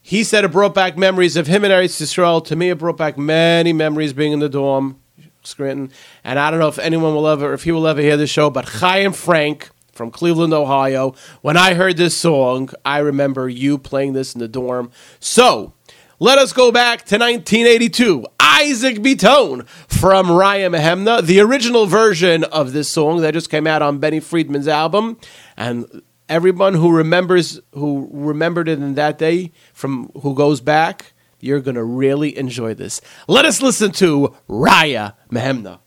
He 0.00 0.24
said 0.24 0.44
it 0.44 0.52
brought 0.52 0.74
back 0.74 0.96
memories 0.96 1.36
of 1.36 1.48
him 1.48 1.64
and 1.64 1.72
Eretz 1.72 2.00
Yisrael. 2.00 2.44
To 2.46 2.56
me, 2.56 2.70
it 2.70 2.78
brought 2.78 2.96
back 2.96 3.18
many 3.18 3.72
memories 3.72 4.12
being 4.12 4.32
in 4.32 4.38
the 4.38 4.48
dorm. 4.48 5.00
Scranton. 5.42 5.92
And 6.24 6.38
I 6.38 6.50
don't 6.50 6.58
know 6.58 6.68
if 6.68 6.78
anyone 6.78 7.14
will 7.14 7.28
ever, 7.28 7.52
if 7.52 7.62
he 7.62 7.72
will 7.72 7.86
ever 7.86 8.00
hear 8.00 8.16
the 8.16 8.26
show, 8.26 8.50
but 8.50 8.68
Chaim 8.68 9.12
Frank 9.12 9.70
from 9.96 10.10
Cleveland, 10.10 10.52
Ohio. 10.52 11.14
When 11.40 11.56
I 11.56 11.74
heard 11.74 11.96
this 11.96 12.16
song, 12.16 12.70
I 12.84 12.98
remember 12.98 13.48
you 13.48 13.78
playing 13.78 14.12
this 14.12 14.34
in 14.34 14.40
the 14.40 14.48
dorm. 14.48 14.90
So 15.18 15.72
let 16.18 16.38
us 16.38 16.52
go 16.52 16.70
back 16.70 17.00
to 17.06 17.18
1982. 17.18 18.26
Isaac 18.38 18.98
Bitton 18.98 19.68
from 19.68 20.26
Raya 20.26 20.74
Mehemna, 20.74 21.24
the 21.24 21.40
original 21.40 21.86
version 21.86 22.44
of 22.44 22.72
this 22.72 22.90
song 22.90 23.20
that 23.20 23.34
just 23.34 23.50
came 23.50 23.66
out 23.66 23.82
on 23.82 23.98
Benny 23.98 24.20
Friedman's 24.20 24.68
album. 24.68 25.18
And 25.56 26.02
everyone 26.28 26.74
who 26.74 26.90
remembers, 26.94 27.60
who 27.72 28.08
remembered 28.12 28.68
it 28.68 28.78
in 28.78 28.94
that 28.94 29.18
day, 29.18 29.52
from 29.74 30.10
who 30.22 30.34
goes 30.34 30.60
back, 30.60 31.12
you're 31.40 31.60
to 31.60 31.84
really 31.84 32.36
enjoy 32.36 32.74
this. 32.74 33.00
Let 33.28 33.44
us 33.44 33.60
listen 33.60 33.92
to 33.92 34.34
Raya 34.48 35.14
Mehemna. 35.30 35.80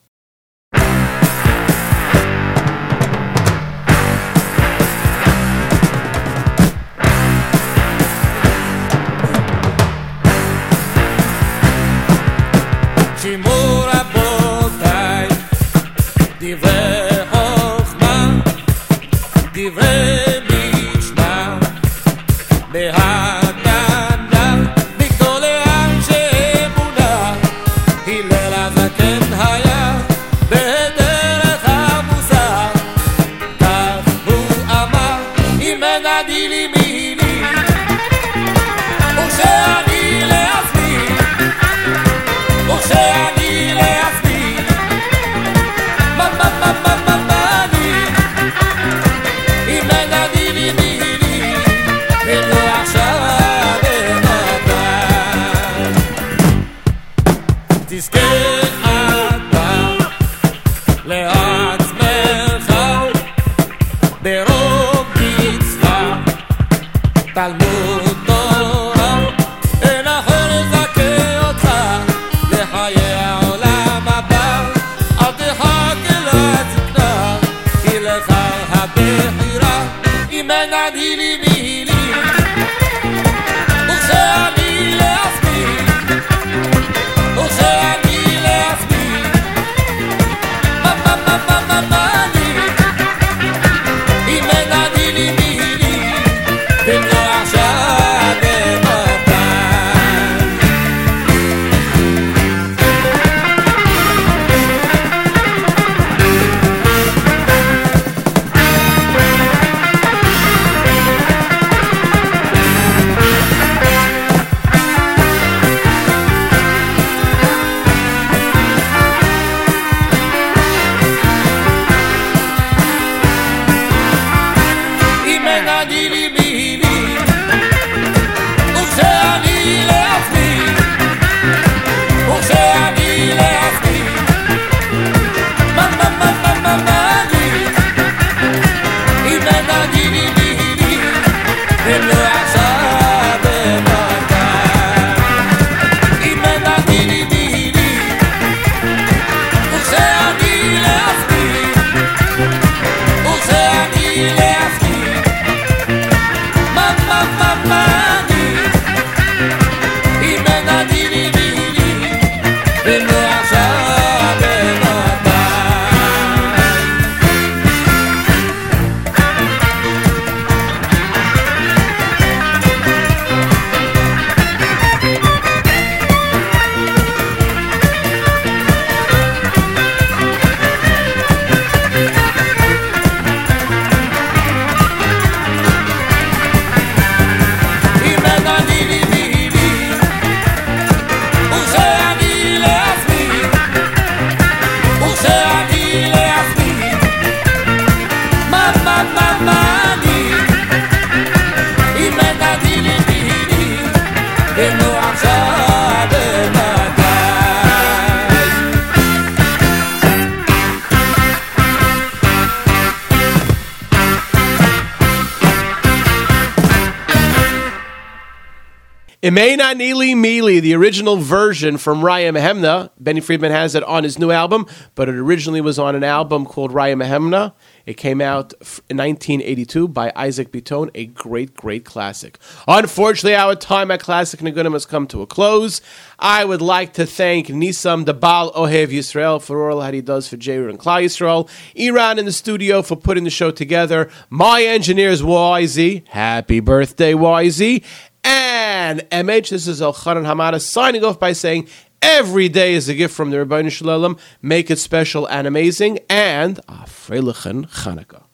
Imena 219.30 219.78
Neely 219.78 220.16
Mealy, 220.16 220.60
the 220.60 220.74
original 220.74 221.18
version 221.18 221.78
from 221.78 222.02
Raya 222.02 222.36
Mehemna. 222.36 222.90
Benny 223.00 223.22
Friedman 223.22 223.52
has 223.52 223.76
it 223.76 223.84
on 223.84 224.04
his 224.04 224.18
new 224.18 224.32
album, 224.32 224.66
but 224.96 225.08
it 225.08 225.14
originally 225.14 225.62
was 225.62 225.78
on 225.78 225.94
an 225.94 226.04
album 226.04 226.48
called 226.48 226.72
Raya 226.72 227.00
Mehemna. 227.00 227.54
It 227.86 227.96
came 227.96 228.22
out 228.22 228.54
in 228.90 228.98
1982 228.98 229.88
by 229.88 230.12
Isaac 230.16 230.52
Bitton, 230.52 230.90
a 230.96 231.06
great, 231.06 231.54
great 231.54 231.86
classic. 231.86 232.40
Unfortunately, 232.68 233.36
our 233.36 233.56
time 233.56 233.92
at 233.92 234.00
Classic 234.00 234.40
Nagunim 234.40 234.74
has 234.74 234.88
come 234.88 235.06
to 235.08 235.22
a 235.22 235.28
close. 235.28 235.80
I 236.18 236.44
would 236.44 236.62
like 236.62 236.94
to 236.94 237.06
thank 237.06 237.48
Nisam 237.48 238.06
Dabal 238.06 238.54
Ohev 238.54 238.88
Yisrael 238.88 239.42
for 239.42 239.70
all 239.70 239.80
that 239.80 239.94
he 239.94 240.02
does 240.02 240.28
for 240.28 240.38
Jair 240.38 240.70
and 240.70 240.80
Klal 240.80 241.04
Yisrael. 241.04 241.50
Iran 241.76 242.20
in 242.20 242.26
the 242.26 242.32
studio 242.32 242.82
for 242.82 242.96
putting 242.96 243.24
the 243.24 243.30
show 243.30 243.52
together. 243.52 244.10
My 244.30 244.64
engineers, 244.64 245.22
YZ. 245.22 246.08
Happy 246.08 246.60
birthday, 246.60 247.14
YZ. 247.14 247.84
And 248.24 249.02
MH, 249.10 249.50
this 249.50 249.68
is 249.68 249.82
Elchanan 249.82 250.26
Hamada 250.26 250.62
signing 250.62 251.04
off 251.04 251.20
by 251.20 251.34
saying 251.34 251.68
every 252.02 252.50
day 252.50 252.74
is 252.74 252.90
a 252.90 252.94
gift 252.94 253.14
from 253.14 253.30
the 253.32 253.38
Ribono 253.38 253.72
Shel 253.72 253.88
Olam. 253.88 254.20
Make 254.42 254.72
it 254.72 254.80
special 254.80 255.28
and 255.28 255.48
amazing. 255.48 256.00
And 256.10 256.60
a 256.68 256.86
Freilichen 256.86 257.70
Chanukah. 257.70 258.29